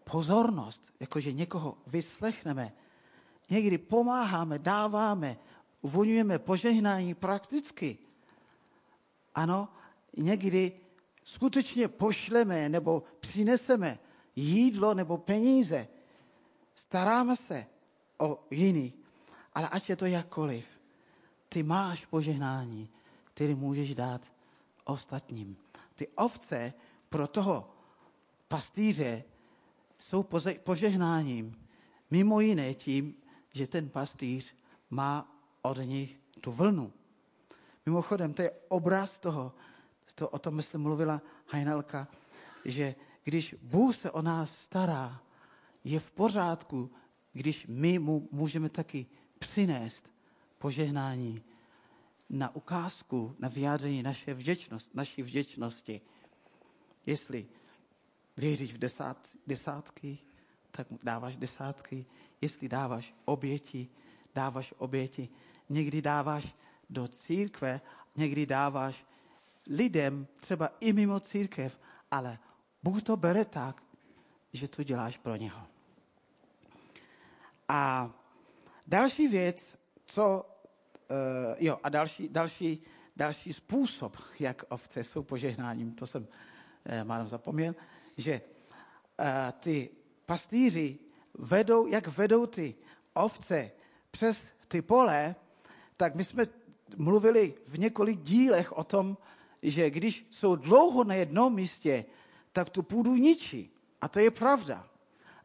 pozornost, 0.03 0.83
jakože 0.99 1.33
někoho 1.33 1.77
vyslechneme. 1.87 2.71
Někdy 3.49 3.77
pomáháme, 3.77 4.59
dáváme, 4.59 5.37
uvolňujeme 5.81 6.39
požehnání 6.39 7.13
prakticky. 7.13 7.97
Ano, 9.35 9.69
někdy 10.17 10.71
skutečně 11.23 11.87
pošleme 11.87 12.69
nebo 12.69 13.03
přineseme 13.19 13.99
jídlo 14.35 14.93
nebo 14.93 15.17
peníze. 15.17 15.87
Staráme 16.75 17.35
se 17.35 17.65
o 18.17 18.47
jiný. 18.51 18.93
Ale 19.53 19.69
ať 19.69 19.89
je 19.89 19.95
to 19.95 20.05
jakkoliv, 20.05 20.67
ty 21.49 21.63
máš 21.63 22.05
požehnání, 22.05 22.89
který 23.33 23.55
můžeš 23.55 23.95
dát 23.95 24.21
ostatním. 24.83 25.57
Ty 25.95 26.07
ovce 26.07 26.73
pro 27.09 27.27
toho 27.27 27.69
pastýře 28.47 29.23
jsou 29.99 30.25
požehnáním. 30.63 31.67
Mimo 32.11 32.39
jiné 32.39 32.73
tím, 32.73 33.15
že 33.53 33.67
ten 33.67 33.89
pastýř 33.89 34.55
má 34.89 35.38
od 35.61 35.77
nich 35.77 36.19
tu 36.41 36.51
vlnu. 36.51 36.93
Mimochodem, 37.85 38.33
to 38.33 38.41
je 38.41 38.51
obraz 38.67 39.19
toho, 39.19 39.53
to, 40.15 40.29
o 40.29 40.39
tom 40.39 40.55
myslím 40.55 40.81
mluvila 40.81 41.21
Hajnalka, 41.47 42.07
že 42.65 42.95
když 43.23 43.55
Bůh 43.61 43.95
se 43.95 44.11
o 44.11 44.21
nás 44.21 44.55
stará, 44.55 45.21
je 45.83 45.99
v 45.99 46.11
pořádku, 46.11 46.91
když 47.33 47.67
my 47.67 47.99
mu 47.99 48.27
můžeme 48.31 48.69
taky 48.69 49.05
přinést 49.39 50.13
požehnání 50.57 51.43
na 52.29 52.55
ukázku, 52.55 53.35
na 53.39 53.47
vyjádření 53.47 54.03
naše 54.03 54.33
vděčnost, 54.33 54.95
naší 54.95 55.23
vděčnosti. 55.23 56.01
Jestli 57.05 57.47
věříš 58.37 58.73
v 58.73 58.77
desát, 58.77 59.27
desátky, 59.47 60.17
tak 60.71 60.87
dáváš 61.03 61.37
desátky. 61.37 62.05
Jestli 62.41 62.69
dáváš 62.69 63.13
oběti, 63.25 63.89
dáváš 64.35 64.73
oběti. 64.77 65.29
Někdy 65.69 66.01
dáváš 66.01 66.55
do 66.89 67.07
církve, 67.07 67.81
někdy 68.15 68.45
dáváš 68.45 69.05
lidem, 69.69 70.27
třeba 70.35 70.69
i 70.79 70.93
mimo 70.93 71.19
církev, 71.19 71.79
ale 72.11 72.39
Bůh 72.83 73.01
to 73.01 73.17
bere 73.17 73.45
tak, 73.45 73.83
že 74.53 74.67
to 74.67 74.83
děláš 74.83 75.17
pro 75.17 75.35
něho. 75.35 75.67
A 77.67 78.11
další 78.87 79.27
věc, 79.27 79.77
co, 80.05 80.45
uh, 81.09 81.17
jo, 81.59 81.79
a 81.83 81.89
další, 81.89 82.29
další, 82.29 82.81
další 83.15 83.53
způsob, 83.53 84.17
jak 84.39 84.63
ovce 84.69 85.03
jsou 85.03 85.23
požehnáním, 85.23 85.91
to 85.91 86.07
jsem 86.07 86.21
uh, 86.21 87.07
málem 87.07 87.27
zapomněl, 87.27 87.75
že 88.17 88.41
uh, 89.19 89.25
ty 89.59 89.89
pastýři 90.25 90.99
vedou, 91.33 91.87
jak 91.87 92.07
vedou 92.07 92.45
ty 92.45 92.75
ovce 93.13 93.71
přes 94.11 94.51
ty 94.67 94.81
pole, 94.81 95.35
tak 95.99 96.15
my 96.15 96.23
jsme 96.23 96.45
mluvili 96.97 97.53
v 97.67 97.79
několik 97.79 98.19
dílech 98.21 98.71
o 98.71 98.83
tom, 98.83 99.17
že 99.61 99.89
když 99.89 100.27
jsou 100.31 100.55
dlouho 100.55 101.03
na 101.03 101.15
jednom 101.15 101.55
místě, 101.55 102.05
tak 102.53 102.69
tu 102.69 102.83
půdu 102.83 103.15
ničí. 103.15 103.71
A 104.01 104.07
to 104.07 104.19
je 104.19 104.31
pravda. 104.31 104.87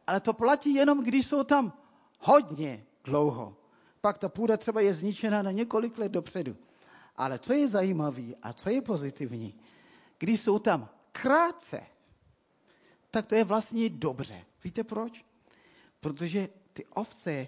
Ale 0.07 0.19
to 0.19 0.33
platí 0.33 0.73
jenom, 0.73 1.03
když 1.03 1.27
jsou 1.27 1.43
tam 1.43 1.73
hodně 2.19 2.85
dlouho. 3.03 3.57
Pak 4.01 4.17
ta 4.17 4.29
půda 4.29 4.57
třeba 4.57 4.81
je 4.81 4.93
zničena 4.93 5.41
na 5.41 5.51
několik 5.51 5.97
let 5.97 6.11
dopředu. 6.11 6.55
Ale 7.15 7.39
co 7.39 7.53
je 7.53 7.67
zajímavé 7.67 8.39
a 8.41 8.53
co 8.53 8.69
je 8.69 8.81
pozitivní, 8.81 9.59
když 10.17 10.41
jsou 10.41 10.59
tam 10.59 10.89
krátce, 11.11 11.83
tak 13.11 13.25
to 13.25 13.35
je 13.35 13.43
vlastně 13.43 13.89
dobře. 13.89 14.45
Víte 14.63 14.83
proč? 14.83 15.25
Protože 15.99 16.49
ty 16.73 16.85
ovce 16.85 17.47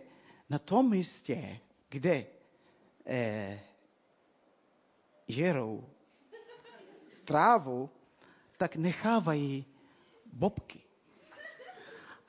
na 0.49 0.59
tom 0.59 0.89
místě, 0.89 1.59
kde 1.89 2.36
eh, 3.07 3.59
žerou 5.27 5.89
trávu, 7.25 7.89
tak 8.57 8.75
nechávají 8.75 9.65
bobky. 10.33 10.79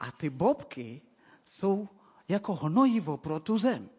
A 0.00 0.12
ty 0.12 0.30
bobky 0.30 1.00
jsou 1.44 1.88
jako 2.28 2.54
hnojivo 2.54 3.16
pro 3.16 3.40
tu 3.40 3.58
zem. 3.58 3.90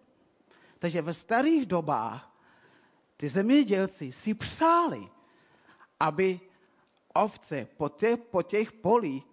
Takže 0.80 1.02
ve 1.02 1.14
starých 1.14 1.66
dobách 1.66 2.36
ty 3.18 3.30
zemědělci 3.30 4.12
si 4.12 4.34
přáli, 4.34 5.10
aby 6.00 6.40
ovce 7.14 7.68
po 7.78 7.90
těch, 7.90 8.20
po 8.20 8.44
těch 8.44 8.72
polích 8.72 9.24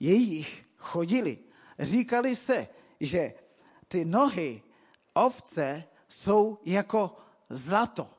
jejich 0.00 0.62
chodili. 0.76 1.38
Říkali 1.78 2.36
se, 2.36 2.68
že 3.00 3.34
ty 3.88 4.04
nohy 4.04 4.62
ovce 5.14 5.84
jsou 6.10 6.58
jako 6.64 7.16
zlato. 7.50 8.10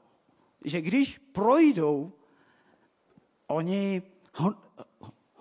Že 0.65 0.81
když 0.81 1.17
projdou, 1.17 2.13
oni 3.47 4.01
hon, 4.35 4.57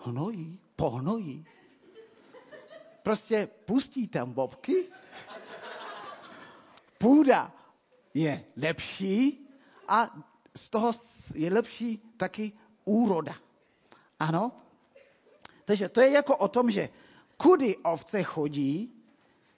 hnojí, 0.05 0.59
pohnojí. 0.77 1.47
Prostě 3.03 3.49
pustí 3.65 4.09
tam 4.09 4.33
bobky, 4.33 4.87
půda 6.99 7.53
je 8.15 8.45
lepší 8.57 9.49
a 9.89 10.19
z 10.57 10.69
toho 10.69 10.93
je 11.35 11.53
lepší 11.53 12.15
taky 12.17 12.53
úroda. 12.85 13.35
Ano? 14.19 14.53
Takže 15.65 15.89
to 15.89 16.01
je 16.01 16.11
jako 16.11 16.37
o 16.37 16.49
tom, 16.49 16.71
že 16.71 16.89
kudy 17.37 17.77
ovce 17.77 18.23
chodí, 18.23 19.03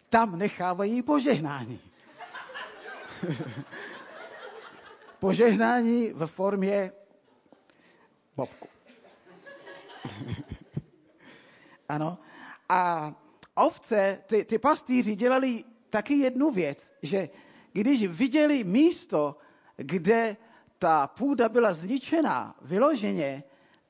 tam 0.08 0.38
nechávají 0.38 1.02
požehnání. 1.02 1.91
požehnání 5.18 6.12
ve 6.12 6.26
formě 6.26 6.92
bobku. 8.36 8.68
ano. 11.88 12.18
A 12.68 13.12
ovce, 13.54 14.22
ty, 14.26 14.44
ty 14.44 14.58
pastýři 14.58 15.16
dělali 15.16 15.64
taky 15.90 16.14
jednu 16.14 16.50
věc, 16.50 16.90
že 17.02 17.28
když 17.72 18.06
viděli 18.06 18.64
místo, 18.64 19.36
kde 19.76 20.36
ta 20.78 21.06
půda 21.06 21.48
byla 21.48 21.72
zničená 21.72 22.56
vyloženě, 22.62 23.42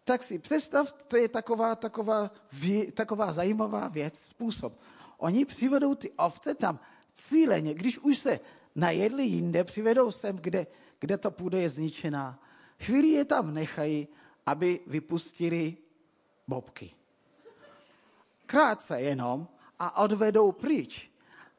tak 0.04 0.22
si 0.22 0.38
představ, 0.38 0.92
to 0.92 1.16
je 1.16 1.28
taková, 1.28 1.74
taková, 1.74 2.30
taková 2.94 3.32
zajímavá 3.32 3.88
věc, 3.88 4.18
způsob. 4.18 4.72
Oni 5.18 5.44
přivedou 5.44 5.94
ty 5.94 6.10
ovce 6.10 6.54
tam 6.54 6.78
cíleně, 7.14 7.74
když 7.74 7.98
už 7.98 8.18
se 8.18 8.40
najedli 8.74 9.24
jinde, 9.24 9.64
přivedou 9.64 10.10
sem, 10.10 10.36
kde, 10.36 10.66
kde 10.98 11.18
ta 11.18 11.30
půda 11.30 11.58
je 11.58 11.68
zničená. 11.68 12.42
Chvíli 12.80 13.08
je 13.08 13.24
tam 13.24 13.54
nechají, 13.54 14.08
aby 14.46 14.80
vypustili 14.86 15.76
bobky. 16.48 16.90
Krátce 18.46 19.00
jenom 19.00 19.48
a 19.78 20.02
odvedou 20.02 20.52
pryč. 20.52 21.10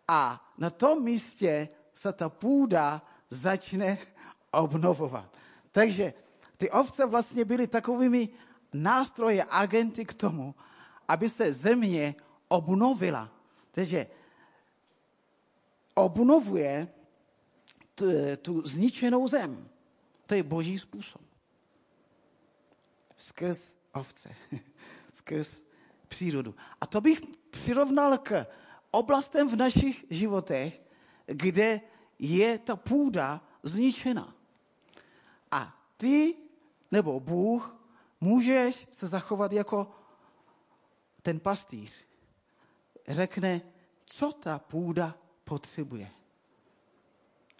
A 0.07 0.51
na 0.57 0.69
tom 0.69 1.03
místě 1.03 1.67
se 1.93 2.13
ta 2.13 2.29
půda 2.29 3.01
začne 3.29 3.97
obnovovat. 4.51 5.37
Takže 5.71 6.13
ty 6.57 6.71
ovce 6.71 7.05
vlastně 7.05 7.45
byly 7.45 7.67
takovými 7.67 8.29
nástroje, 8.73 9.45
agenty 9.49 10.05
k 10.05 10.13
tomu, 10.13 10.55
aby 11.07 11.29
se 11.29 11.53
země 11.53 12.15
obnovila. 12.47 13.29
Takže 13.71 14.07
obnovuje 15.93 16.87
tu 18.41 18.67
zničenou 18.67 19.27
zem. 19.27 19.69
To 20.25 20.35
je 20.35 20.43
boží 20.43 20.79
způsob. 20.79 21.21
Skrz 23.17 23.73
ovce, 23.93 24.35
skrz 25.13 25.61
přírodu. 26.07 26.55
A 26.81 26.85
to 26.85 27.01
bych 27.01 27.21
přirovnal 27.49 28.17
k 28.17 28.45
oblastem 28.91 29.49
v 29.49 29.55
našich 29.55 30.05
životech, 30.09 30.81
kde 31.25 31.81
je 32.19 32.57
ta 32.57 32.75
půda 32.75 33.41
zničena. 33.63 34.35
A 35.51 35.85
ty 35.97 36.35
nebo 36.91 37.19
Bůh 37.19 37.75
můžeš 38.21 38.87
se 38.91 39.07
zachovat 39.07 39.51
jako 39.51 39.91
ten 41.21 41.39
pastýř. 41.39 41.93
Řekne, 43.07 43.61
co 44.05 44.31
ta 44.31 44.59
půda 44.59 45.17
potřebuje. 45.43 46.11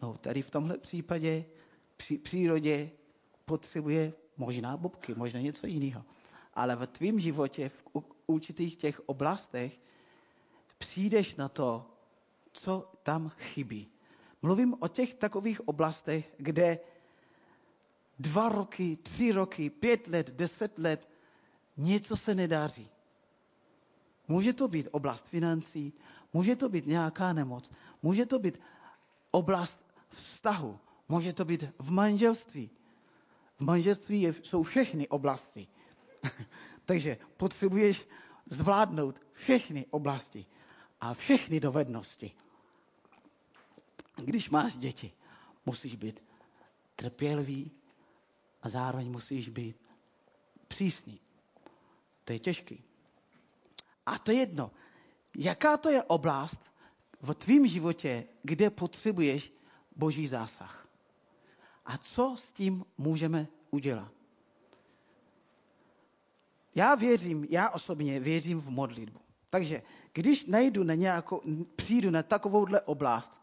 No, 0.03 0.17
tady 0.17 0.41
v 0.41 0.51
tomhle 0.51 0.77
případě 0.77 1.45
při 1.97 2.17
přírodě 2.17 2.91
potřebuje 3.45 4.13
možná 4.37 4.77
bobky, 4.77 5.15
možná 5.15 5.39
něco 5.39 5.67
jiného. 5.67 6.05
Ale 6.53 6.75
v 6.75 6.87
tvém 6.87 7.19
životě, 7.19 7.69
v 7.69 7.83
určitých 8.27 8.75
těch 8.75 9.01
oblastech, 9.05 9.79
přijdeš 10.77 11.35
na 11.35 11.49
to, 11.49 11.85
co 12.51 12.91
tam 13.03 13.29
chybí. 13.29 13.87
Mluvím 14.41 14.75
o 14.79 14.87
těch 14.87 15.15
takových 15.15 15.67
oblastech, 15.67 16.33
kde 16.37 16.79
dva 18.19 18.49
roky, 18.49 18.97
tři 19.03 19.31
roky, 19.31 19.69
pět 19.69 20.07
let, 20.07 20.35
deset 20.35 20.79
let 20.79 21.09
něco 21.77 22.17
se 22.17 22.35
nedáří. 22.35 22.89
Může 24.27 24.53
to 24.53 24.67
být 24.67 24.87
oblast 24.91 25.25
financí, 25.25 25.93
může 26.33 26.55
to 26.55 26.69
být 26.69 26.85
nějaká 26.85 27.33
nemoc, 27.33 27.71
může 28.01 28.25
to 28.25 28.39
být 28.39 28.59
oblast 29.31 29.82
vztahu, 30.15 30.79
může 31.09 31.33
to 31.33 31.45
být 31.45 31.63
v 31.79 31.91
manželství. 31.91 32.69
V 33.57 33.61
manželství 33.61 34.27
jsou 34.43 34.63
všechny 34.63 35.07
oblasti. 35.07 35.67
Takže 36.85 37.17
potřebuješ 37.37 38.07
zvládnout 38.49 39.21
všechny 39.31 39.85
oblasti 39.89 40.45
a 41.01 41.13
všechny 41.13 41.59
dovednosti. 41.59 42.31
Když 44.15 44.49
máš 44.49 44.75
děti, 44.75 45.11
musíš 45.65 45.95
být 45.95 46.23
trpělivý 46.95 47.71
a 48.61 48.69
zároveň 48.69 49.11
musíš 49.11 49.49
být 49.49 49.75
přísný. 50.67 51.19
To 52.25 52.33
je 52.33 52.39
těžký. 52.39 52.83
A 54.05 54.17
to 54.17 54.31
je 54.31 54.37
jedno. 54.37 54.71
Jaká 55.37 55.77
to 55.77 55.89
je 55.89 56.03
oblast 56.03 56.61
v 57.21 57.33
tvém 57.33 57.67
životě, 57.67 58.27
kde 58.43 58.69
potřebuješ 58.69 59.51
boží 59.95 60.27
zásah? 60.27 60.87
A 61.85 61.97
co 61.97 62.35
s 62.39 62.51
tím 62.51 62.85
můžeme 62.97 63.47
udělat? 63.71 64.11
Já 66.75 66.95
věřím, 66.95 67.45
já 67.49 67.69
osobně 67.69 68.19
věřím 68.19 68.61
v 68.61 68.69
modlitbu. 68.69 69.19
Takže 69.49 69.81
když 70.13 70.45
najdu 70.45 70.83
na 70.83 70.93
nějakou, 70.93 71.41
přijdu 71.75 72.11
na 72.11 72.23
takovouhle 72.23 72.81
oblast, 72.81 73.41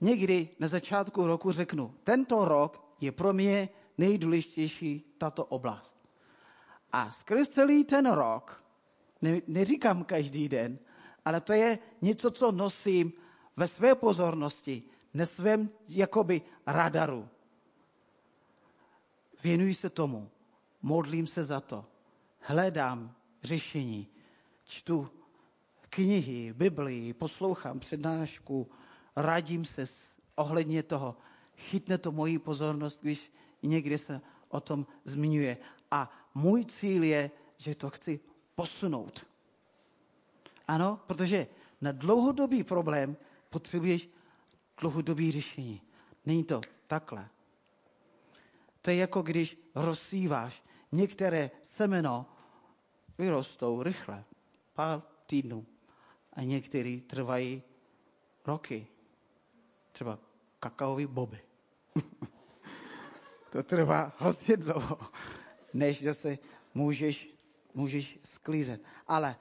někdy 0.00 0.48
na 0.58 0.68
začátku 0.68 1.26
roku 1.26 1.52
řeknu, 1.52 1.94
tento 2.04 2.44
rok 2.44 2.94
je 3.00 3.12
pro 3.12 3.32
mě 3.32 3.68
nejdůležitější 3.98 5.14
tato 5.18 5.44
oblast. 5.44 5.96
A 6.92 7.12
skrz 7.12 7.48
celý 7.48 7.84
ten 7.84 8.10
rok, 8.10 8.64
ne, 9.22 9.40
neříkám 9.46 10.04
každý 10.04 10.48
den, 10.48 10.78
ale 11.24 11.40
to 11.40 11.52
je 11.52 11.78
něco, 12.02 12.30
co 12.30 12.52
nosím 12.52 13.12
ve 13.56 13.66
své 13.66 13.94
pozornosti, 13.94 14.82
na 15.14 15.26
svém 15.26 15.70
jakoby 15.88 16.42
radaru. 16.66 17.28
Věnuji 19.42 19.74
se 19.74 19.90
tomu, 19.90 20.30
modlím 20.82 21.26
se 21.26 21.44
za 21.44 21.60
to, 21.60 21.84
hledám 22.40 23.14
řešení, 23.42 24.08
čtu 24.64 25.10
knihy, 25.90 26.52
Biblii, 26.52 27.14
poslouchám 27.14 27.80
přednášku, 27.80 28.70
radím 29.16 29.64
se 29.64 29.84
ohledně 30.34 30.82
toho. 30.82 31.16
Chytne 31.56 31.98
to 31.98 32.12
moji 32.12 32.38
pozornost, 32.38 32.98
když 33.02 33.32
někdy 33.62 33.98
se 33.98 34.20
o 34.48 34.60
tom 34.60 34.86
zmiňuje. 35.04 35.58
A 35.90 36.10
můj 36.34 36.64
cíl 36.64 37.02
je, 37.02 37.30
že 37.56 37.74
to 37.74 37.90
chci 37.90 38.20
posunout. 38.54 39.26
Ano, 40.68 41.00
protože 41.06 41.46
na 41.80 41.92
dlouhodobý 41.92 42.64
problém 42.64 43.16
potřebuješ 43.50 44.08
dlouhodobý 44.80 45.32
řešení. 45.32 45.82
Není 46.26 46.44
to 46.44 46.60
takhle. 46.86 47.28
To 48.82 48.90
je 48.90 48.96
jako 48.96 49.22
když 49.22 49.58
rozsíváš. 49.74 50.62
Některé 50.92 51.50
semeno 51.62 52.26
vyrostou 53.18 53.82
rychle, 53.82 54.24
pár 54.74 55.02
týdnů. 55.26 55.66
A 56.32 56.42
některé 56.42 56.98
trvají 57.06 57.62
roky. 58.46 58.86
Třeba 59.92 60.18
kakaový 60.60 61.06
boby. 61.06 61.40
to 63.52 63.62
trvá 63.62 64.12
hrozně 64.18 64.56
dlouho, 64.56 64.98
než 65.74 66.04
se 66.12 66.38
můžeš, 66.74 67.28
můžeš 67.74 68.18
sklízet. 68.24 68.82
Ale 69.06 69.36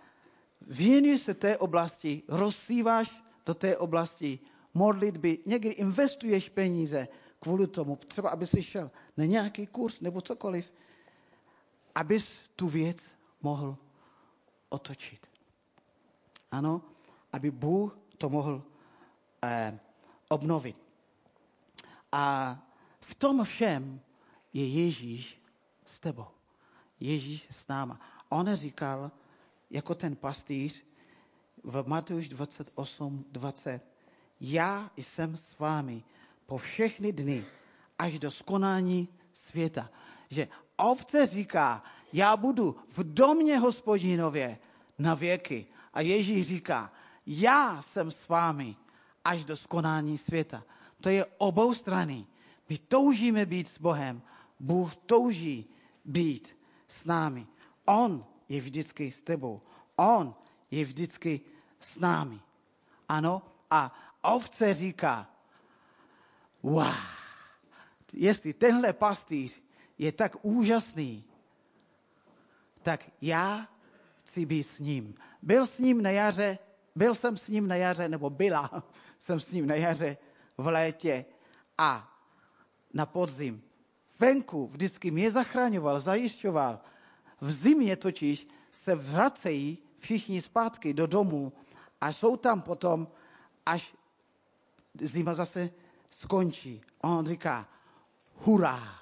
věnuj 0.61 1.17
se 1.17 1.33
té 1.33 1.57
oblasti, 1.57 2.23
rozsíváš 2.27 3.23
do 3.45 3.53
té 3.53 3.77
oblasti 3.77 4.39
modlitby, 4.77 5.39
někdy 5.45 5.69
investuješ 5.69 6.49
peníze 6.49 7.07
kvůli 7.39 7.67
tomu, 7.67 7.95
třeba 7.95 8.29
aby 8.29 8.47
si 8.47 8.63
šel 8.63 8.91
na 9.17 9.25
nějaký 9.25 9.67
kurz 9.67 10.01
nebo 10.01 10.21
cokoliv, 10.21 10.73
abys 11.95 12.39
tu 12.55 12.67
věc 12.67 13.11
mohl 13.41 13.77
otočit. 14.69 15.27
Ano, 16.51 16.81
aby 17.33 17.51
Bůh 17.51 17.97
to 18.17 18.29
mohl 18.29 18.63
eh, 19.43 19.79
obnovit. 20.29 20.77
A 22.11 22.57
v 23.01 23.15
tom 23.15 23.43
všem 23.43 23.99
je 24.53 24.67
Ježíš 24.67 25.41
s 25.85 25.99
tebou. 25.99 26.27
Ježíš 26.99 27.47
s 27.49 27.67
náma. 27.67 27.99
On 28.29 28.55
říkal, 28.55 29.11
jako 29.69 29.95
ten 29.95 30.15
pastýř 30.15 30.83
v 31.63 31.87
Matouš 31.87 32.29
28, 32.29 33.25
20, 33.31 33.96
já 34.41 34.91
jsem 34.97 35.37
s 35.37 35.59
vámi 35.59 36.03
po 36.45 36.57
všechny 36.57 37.11
dny 37.11 37.45
až 37.99 38.19
do 38.19 38.31
skonání 38.31 39.07
světa. 39.33 39.89
Že 40.29 40.47
ovce 40.77 41.27
říká, 41.27 41.83
já 42.13 42.37
budu 42.37 42.75
v 42.89 43.13
domě 43.13 43.57
hospodinově 43.57 44.59
na 44.99 45.15
věky. 45.15 45.65
A 45.93 46.01
Ježíš 46.01 46.47
říká, 46.47 46.93
já 47.25 47.81
jsem 47.81 48.11
s 48.11 48.27
vámi 48.27 48.75
až 49.25 49.45
do 49.45 49.57
skonání 49.57 50.17
světa. 50.17 50.63
To 51.01 51.09
je 51.09 51.25
obou 51.37 51.73
strany. 51.73 52.25
My 52.69 52.77
toužíme 52.77 53.45
být 53.45 53.67
s 53.67 53.79
Bohem. 53.79 54.21
Bůh 54.59 54.95
touží 54.95 55.65
být 56.05 56.57
s 56.87 57.05
námi. 57.05 57.47
On 57.85 58.25
je 58.49 58.61
vždycky 58.61 59.11
s 59.11 59.21
tebou. 59.21 59.61
On 59.95 60.35
je 60.71 60.85
vždycky 60.85 61.41
s 61.79 61.99
námi. 61.99 62.39
Ano, 63.09 63.41
a 63.71 63.93
ovce 64.27 64.73
říká, 64.73 65.31
wow, 66.63 66.95
jestli 68.13 68.53
tenhle 68.53 68.93
pastýř 68.93 69.61
je 69.97 70.11
tak 70.11 70.35
úžasný, 70.41 71.23
tak 72.81 73.09
já 73.21 73.67
chci 74.17 74.45
být 74.45 74.63
s 74.63 74.79
ním. 74.79 75.15
Byl 75.41 75.65
s 75.65 75.79
ním 75.79 76.01
na 76.01 76.09
jaře, 76.09 76.57
byl 76.95 77.15
jsem 77.15 77.37
s 77.37 77.47
ním 77.47 77.67
na 77.67 77.75
jaře, 77.75 78.09
nebo 78.09 78.29
byla 78.29 78.83
jsem 79.19 79.39
s 79.39 79.51
ním 79.51 79.67
na 79.67 79.75
jaře 79.75 80.17
v 80.57 80.67
létě 80.67 81.25
a 81.77 82.17
na 82.93 83.05
podzim. 83.05 83.61
Venku 84.19 84.67
vždycky 84.67 85.11
mě 85.11 85.31
zachraňoval, 85.31 85.99
zajišťoval. 85.99 86.79
V 87.41 87.51
zimě 87.51 87.95
totiž 87.95 88.47
se 88.71 88.95
vracejí 88.95 89.77
všichni 89.97 90.41
zpátky 90.41 90.93
do 90.93 91.07
domu 91.07 91.53
a 92.01 92.11
jsou 92.11 92.37
tam 92.37 92.61
potom, 92.61 93.07
až 93.65 93.93
zima 95.01 95.33
zase 95.33 95.69
skončí. 96.09 96.81
A 97.01 97.07
on 97.07 97.27
říká, 97.27 97.67
hurá, 98.35 98.99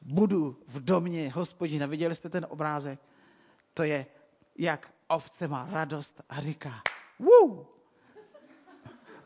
budu 0.00 0.62
v 0.66 0.84
domě 0.84 1.30
hospodina. 1.34 1.86
Viděli 1.86 2.16
jste 2.16 2.28
ten 2.28 2.46
obrázek? 2.50 3.00
To 3.74 3.82
je, 3.82 4.06
jak 4.56 4.92
ovce 5.08 5.48
má 5.48 5.68
radost 5.70 6.20
a 6.28 6.40
říká, 6.40 6.82
Woo! 7.18 7.66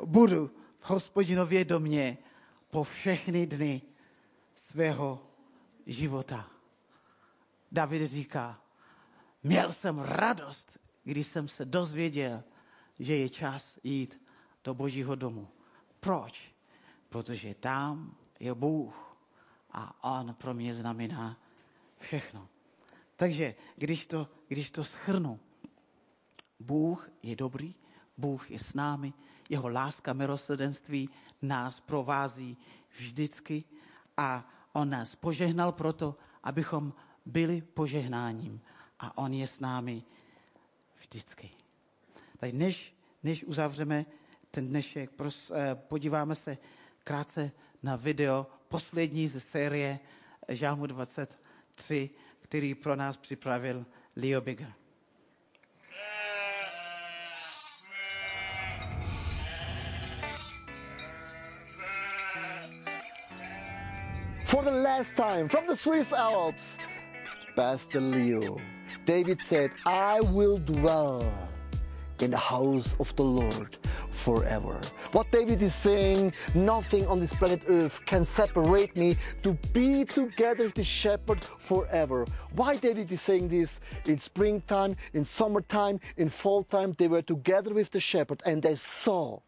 budu 0.04 0.50
v 0.80 0.90
hospodinově 0.90 1.64
domě 1.64 2.18
po 2.70 2.84
všechny 2.84 3.46
dny 3.46 3.82
svého 4.54 5.26
života. 5.86 6.50
David 7.72 8.10
říká, 8.10 8.60
měl 9.42 9.72
jsem 9.72 9.98
radost, 9.98 10.78
když 11.04 11.26
jsem 11.26 11.48
se 11.48 11.64
dozvěděl, 11.64 12.42
že 12.98 13.16
je 13.16 13.28
čas 13.28 13.78
jít 13.84 14.22
do 14.64 14.74
božího 14.74 15.14
domu. 15.14 15.48
Proč? 16.02 16.52
protože 17.12 17.54
tam 17.54 18.16
je 18.40 18.54
Bůh 18.54 19.16
a 19.70 20.04
On 20.16 20.34
pro 20.34 20.54
mě 20.54 20.74
znamená 20.74 21.36
všechno. 21.98 22.48
Takže 23.16 23.54
když 23.76 24.06
to, 24.06 24.28
když 24.48 24.70
to 24.70 24.84
schrnu, 24.84 25.40
Bůh 26.60 27.10
je 27.22 27.36
dobrý, 27.36 27.74
Bůh 28.16 28.50
je 28.50 28.58
s 28.58 28.74
námi, 28.74 29.12
jeho 29.48 29.68
láska, 29.68 30.12
milosrdenství 30.12 31.08
nás 31.42 31.80
provází 31.80 32.56
vždycky 32.98 33.64
a 34.16 34.48
on 34.72 34.90
nás 34.90 35.14
požehnal 35.14 35.72
proto, 35.72 36.16
abychom 36.42 36.94
byli 37.26 37.62
požehnáním 37.62 38.60
a 38.98 39.18
on 39.18 39.32
je 39.32 39.46
s 39.46 39.60
námi 39.60 40.02
vždycky. 41.00 41.50
Tak 42.36 42.52
než, 42.52 42.96
než 43.22 43.44
uzavřeme 43.44 44.06
ten 44.52 44.68
dnešek, 44.68 45.10
pros, 45.10 45.50
eh, 45.50 45.74
podíváme 45.74 46.34
se 46.34 46.58
krátce 47.04 47.52
na 47.82 47.96
video, 47.96 48.46
poslední 48.68 49.28
ze 49.28 49.40
série 49.40 49.98
Žálmu 50.48 50.86
23, 50.86 52.10
který 52.40 52.74
pro 52.74 52.96
nás 52.96 53.16
připravil 53.16 53.86
Leo 54.16 54.40
Bigger. 54.40 54.72
For 64.46 64.64
the 64.64 64.70
last 64.70 65.16
time, 65.16 65.48
from 65.48 65.66
the 65.66 65.76
Swiss 65.76 66.12
Alps, 66.12 66.62
Pastor 67.54 68.02
Leo, 68.02 68.56
David 69.06 69.40
said, 69.40 69.70
I 69.86 70.20
will 70.20 70.58
dwell 70.58 71.51
in 72.22 72.30
the 72.30 72.36
house 72.36 72.88
of 73.00 73.14
the 73.16 73.24
Lord 73.24 73.76
forever. 74.10 74.80
What 75.12 75.30
David 75.30 75.62
is 75.62 75.74
saying, 75.74 76.32
nothing 76.54 77.06
on 77.06 77.20
this 77.20 77.34
planet 77.34 77.64
Earth 77.68 78.00
can 78.06 78.24
separate 78.24 78.96
me 78.96 79.16
to 79.42 79.52
be 79.72 80.04
together 80.04 80.64
with 80.64 80.74
the 80.74 80.84
shepherd 80.84 81.44
forever. 81.58 82.26
Why 82.54 82.76
David 82.76 83.10
is 83.10 83.20
saying 83.20 83.48
this? 83.48 83.70
In 84.06 84.20
springtime, 84.20 84.96
in 85.12 85.24
summertime, 85.24 86.00
in 86.16 86.28
fall 86.28 86.62
time, 86.64 86.94
they 86.98 87.08
were 87.08 87.22
together 87.22 87.74
with 87.74 87.90
the 87.90 88.00
shepherd 88.00 88.42
and 88.46 88.62
they 88.62 88.76
saw 88.76 89.40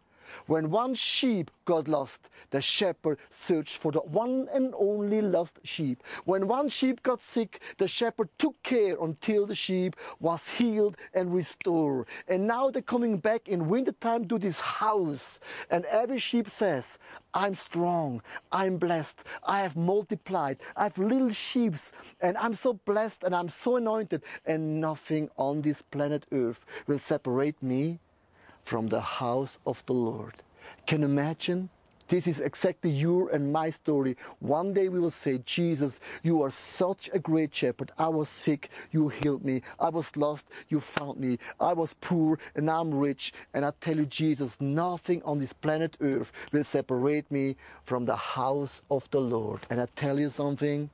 when 0.47 0.71
one 0.71 0.95
sheep 0.95 1.51
got 1.65 1.89
lost, 1.89 2.29
the 2.51 2.61
shepherd 2.61 3.19
searched 3.33 3.77
for 3.77 3.91
the 3.91 4.01
one 4.01 4.49
and 4.53 4.75
only 4.77 5.21
lost 5.21 5.59
sheep. 5.65 6.03
When 6.25 6.47
one 6.47 6.69
sheep 6.69 7.03
got 7.03 7.23
sick, 7.23 7.61
the 7.79 7.89
shepherd 7.89 8.29
took 8.39 8.63
care 8.63 8.97
until 9.01 9.47
the 9.47 9.55
sheep 9.55 9.97
was 10.21 10.47
healed 10.47 10.97
and 11.13 11.35
restored. 11.35 12.07
And 12.29 12.47
now 12.47 12.71
they're 12.71 12.83
coming 12.83 13.19
back 13.19 13.49
in 13.49 13.69
wintertime 13.69 14.27
to 14.29 14.39
this 14.39 14.61
house. 14.61 15.41
And 15.71 15.85
every 15.87 16.19
sheep 16.19 16.49
says, 16.49 16.99
I'm 17.33 17.55
strong, 17.55 18.23
I'm 18.53 18.77
blessed, 18.77 19.25
I 19.43 19.63
have 19.63 19.75
multiplied, 19.75 20.59
I 20.77 20.85
have 20.85 20.99
little 20.99 21.31
sheep, 21.31 21.75
and 22.21 22.37
I'm 22.39 22.55
so 22.55 22.75
blessed 22.75 23.25
and 23.25 23.35
I'm 23.35 23.49
so 23.49 23.77
anointed, 23.77 24.23
and 24.47 24.81
nothing 24.81 25.31
on 25.37 25.63
this 25.63 25.83
planet 25.83 26.27
earth 26.31 26.65
will 26.87 26.99
separate 26.99 27.61
me 27.63 27.99
from 28.65 28.89
the 28.89 29.01
house 29.01 29.59
of 29.67 29.85
the 29.87 29.93
Lord. 29.93 30.35
Can 30.87 31.01
you 31.01 31.07
imagine? 31.07 31.69
This 32.09 32.27
is 32.27 32.39
exactly 32.39 32.91
your 32.91 33.31
and 33.31 33.51
my 33.53 33.71
story. 33.71 34.17
One 34.39 34.75
day 34.75 34.89
we 34.91 35.01
will 35.01 35.11
say, 35.11 35.39
Jesus, 35.39 35.99
you 36.23 36.43
are 36.43 36.51
such 36.51 37.09
a 37.15 37.19
great 37.19 37.55
shepherd. 37.55 37.93
I 37.99 38.09
was 38.09 38.29
sick, 38.29 38.69
you 38.91 39.09
healed 39.09 39.45
me. 39.45 39.63
I 39.81 39.89
was 39.89 40.15
lost, 40.17 40.47
you 40.69 40.81
found 40.81 41.19
me. 41.19 41.39
I 41.59 41.73
was 41.73 41.95
poor, 42.01 42.39
and 42.55 42.71
I'm 42.71 42.93
rich. 42.93 43.33
And 43.55 43.65
I 43.65 43.73
tell 43.81 43.97
you, 43.97 44.05
Jesus, 44.07 44.57
nothing 44.61 45.23
on 45.25 45.39
this 45.41 45.55
planet 45.55 45.97
Earth 46.01 46.31
will 46.53 46.65
separate 46.65 47.31
me 47.31 47.57
from 47.85 48.05
the 48.05 48.17
house 48.17 48.83
of 48.91 49.11
the 49.11 49.21
Lord. 49.21 49.67
And 49.71 49.81
I 49.81 49.87
tell 49.97 50.21
you 50.21 50.29
something, 50.29 50.91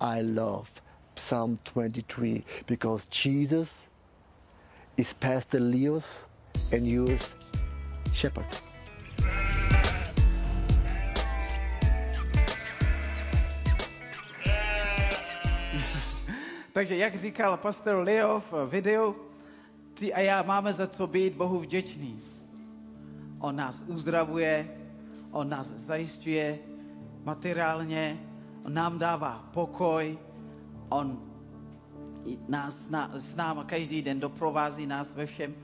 I 0.00 0.20
love 0.20 0.70
Psalm 1.16 1.58
23 1.64 2.44
because 2.66 3.06
Jesus 3.06 3.68
is 4.96 5.12
Pastor 5.14 5.58
Leo's 5.58 6.24
and 6.72 6.86
yours 6.86 7.34
shepherd. 8.12 8.46
Takže 16.72 16.96
jak 16.96 17.14
říkal 17.14 17.56
pastor 17.56 17.96
Leo 17.96 18.40
v 18.40 18.52
videu, 18.70 19.16
ty 19.94 20.14
a 20.14 20.20
já 20.20 20.42
máme 20.42 20.72
za 20.72 20.86
co 20.86 21.06
být 21.06 21.34
Bohu 21.34 21.58
vděčný. 21.58 22.20
On 23.38 23.56
nás 23.56 23.82
uzdravuje, 23.86 24.68
on 25.30 25.48
nás 25.48 25.66
zajišťuje 25.66 26.58
materiálně, 27.24 28.18
on 28.64 28.74
nám 28.74 28.98
dává 28.98 29.48
pokoj, 29.52 30.18
on 30.88 31.22
nás 32.48 32.90
s 33.12 33.36
náma 33.36 33.64
každý 33.64 34.02
den 34.02 34.20
doprovází 34.20 34.86
nás 34.86 35.14
ve 35.14 35.26
všem. 35.26 35.54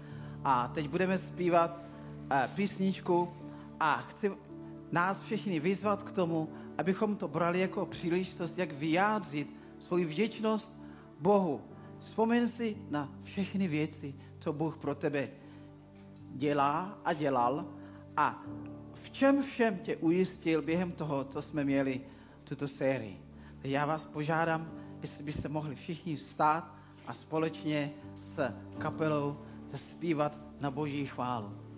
A 0.45 0.69
teď 0.69 0.89
budeme 0.89 1.19
zpívat 1.19 1.71
uh, 1.79 2.37
písničku 2.55 3.29
a 3.81 3.97
chci 3.97 4.31
nás 4.93 5.21
všechny 5.21 5.61
vyzvat 5.61 6.03
k 6.03 6.13
tomu, 6.13 6.49
abychom 6.79 7.17
to 7.17 7.29
brali 7.29 7.61
jako 7.61 7.87
příležitost, 7.87 8.59
jak 8.59 8.73
vyjádřit 8.73 9.57
svoji 9.79 10.05
vděčnost 10.05 10.81
Bohu. 11.21 11.61
Vzpomeň 12.01 12.49
si 12.49 12.77
na 12.91 13.13
všechny 13.23 13.69
věci, 13.69 14.15
co 14.39 14.53
Bůh 14.53 14.77
pro 14.77 14.95
tebe 14.95 15.29
dělá 16.31 16.99
a 17.05 17.13
dělal 17.13 17.67
a 18.17 18.43
v 18.95 19.11
čem 19.11 19.43
všem 19.43 19.79
tě 19.79 19.97
ujistil 19.97 20.63
během 20.63 20.93
toho, 20.93 21.25
co 21.25 21.43
jsme 21.43 21.65
měli 21.65 22.01
tuto 22.45 22.69
sérii. 22.69 23.23
Já 23.65 23.87
vás 23.87 24.05
požádám, 24.07 24.73
jestli 25.03 25.25
byste 25.25 25.49
mohli 25.49 25.75
všichni 25.75 26.17
vstát 26.17 26.75
a 27.07 27.15
společně 27.15 27.91
s 28.21 28.53
kapelou 28.79 29.37
zaspívat 29.71 30.39
na 30.61 30.71
Boží 30.71 31.07
chválu. 31.07 31.70